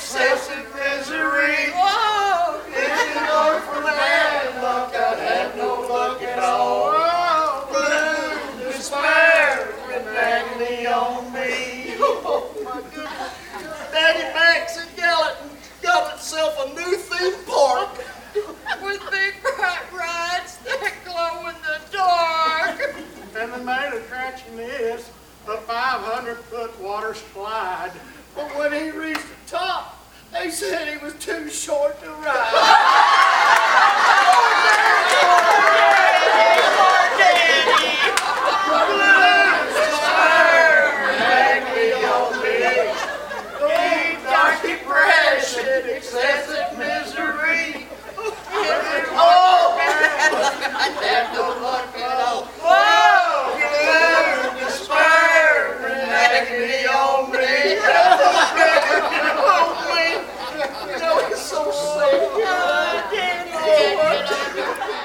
excessive 0.10 0.66
misery. 0.74 1.70
Whoa! 1.72 2.60
If 2.68 2.74
you 2.74 3.22
know 3.22 3.62
for 3.64 3.84
bad 3.84 4.64
luck, 4.64 4.96
I 4.96 5.16
had 5.16 5.56
no 5.56 5.82
luck 5.88 6.22
at 6.24 6.40
all. 6.40 7.68
Blue 7.70 8.64
despair 8.72 9.70
and 9.94 10.08
agony 10.08 10.88
on 10.88 11.32
me. 11.32 11.96
Oh, 12.02 12.50
my 12.64 12.82
goodness. 12.90 13.92
Daddy 13.92 14.34
Max 14.34 14.78
and 14.78 14.90
Gallatin 14.98 15.50
got 15.84 16.16
itself 16.16 16.58
a 16.66 16.74
new 16.74 16.98
theme 16.98 17.44
park 17.46 17.96
with 18.82 19.02
big 19.12 19.36
bright 19.44 19.94
rides 19.94 20.58
that 20.66 20.94
glow 21.06 21.50
in 21.50 21.56
the 21.62 21.80
dark. 21.92 22.96
And 23.38 23.54
the 23.54 23.64
main 23.64 23.94
attraction 23.94 24.58
is 24.58 25.08
the 25.46 25.58
500 25.58 26.38
foot 27.14 27.36
water 27.36 27.92
slide. 27.92 27.92
But 28.36 28.58
when 28.58 28.72
he 28.72 28.92
reached 28.92 29.22
the 29.22 29.52
top, 29.52 30.06
they 30.32 30.50
said 30.50 30.88
he 30.88 31.04
was 31.04 31.14
too 31.16 31.50
short 31.50 32.00
to 32.02 32.10
ride. 32.10 33.50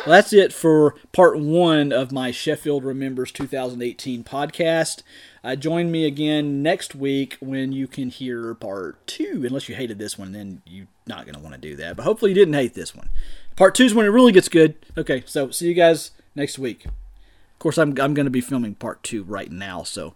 Well, 0.07 0.17
that's 0.17 0.35
it 0.35 0.53
for 0.53 0.97
part 1.13 1.39
one 1.39 1.91
of 1.91 2.13
my 2.13 2.31
Sheffield 2.31 2.85
Remembers 2.85 3.33
2018 3.33 4.23
podcast. 4.23 5.03
Uh, 5.43 5.57
join 5.57 5.91
me 5.91 6.05
again 6.05 6.63
next 6.63 6.95
week 6.95 7.39
when 7.41 7.73
you 7.73 7.87
can 7.87 8.11
hear 8.11 8.53
part 8.55 9.07
two. 9.07 9.45
Unless 9.47 9.71
you 9.71 9.75
hated 9.75 9.99
this 9.99 10.19
one, 10.19 10.33
then 10.33 10.61
you're 10.67 10.89
not 11.07 11.25
going 11.25 11.37
to 11.37 11.41
want 11.41 11.55
to 11.55 11.61
do 11.61 11.75
that. 11.77 11.97
But 11.97 12.03
hopefully 12.03 12.33
you 12.33 12.35
didn't 12.35 12.53
hate 12.53 12.75
this 12.75 12.95
one. 12.95 13.09
Part 13.57 13.75
two 13.75 13.85
is 13.85 13.95
when 13.95 14.05
it 14.05 14.11
really 14.11 14.33
gets 14.33 14.51
good. 14.51 14.75
Okay, 14.99 15.23
so 15.25 15.49
see 15.49 15.69
you 15.69 15.75
guys 15.75 16.11
next 16.35 16.59
week. 16.59 16.85
Of 16.85 17.59
course, 17.59 17.79
I'm, 17.79 17.99
I'm 17.99 18.13
going 18.13 18.27
to 18.27 18.31
be 18.31 18.43
filming 18.43 18.75
part 18.75 19.03
two 19.03 19.23
right 19.23 19.51
now, 19.51 19.85
so 19.85 20.13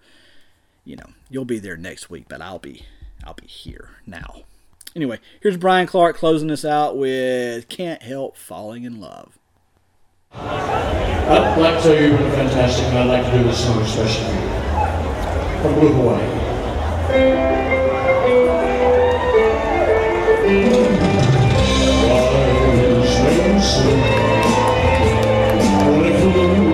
you 0.84 0.96
know 0.96 1.06
you'll 1.30 1.46
be 1.46 1.60
there 1.60 1.78
next 1.78 2.10
week, 2.10 2.26
but 2.28 2.42
I'll 2.42 2.58
be 2.58 2.84
I'll 3.24 3.32
be 3.32 3.46
here 3.46 3.92
now. 4.06 4.42
Anyway, 4.94 5.18
here's 5.40 5.56
Brian 5.56 5.86
Clark 5.86 6.16
closing 6.16 6.50
us 6.50 6.66
out 6.66 6.98
with 6.98 7.70
"Can't 7.70 8.02
Help 8.02 8.36
Falling 8.36 8.84
in 8.84 9.00
Love." 9.00 9.38
I 10.32 11.56
like 11.56 11.82
to 11.82 11.88
you've 11.88 12.18
been 12.18 12.32
fantastic, 12.32 12.84
and 12.86 12.98
I'd 12.98 13.06
like 13.06 13.24
to 13.24 13.38
do 13.38 13.44
this 13.44 13.64
song 13.64 13.80
especially 13.82 14.24
for 14.26 14.32
you. 14.32 14.48
From 15.62 15.74
Blue 15.74 15.92
Hawaii. 15.92 16.28
Water 22.08 22.44
is 22.76 23.12
racing, 23.20 24.02
only 25.82 26.10
for 26.20 26.67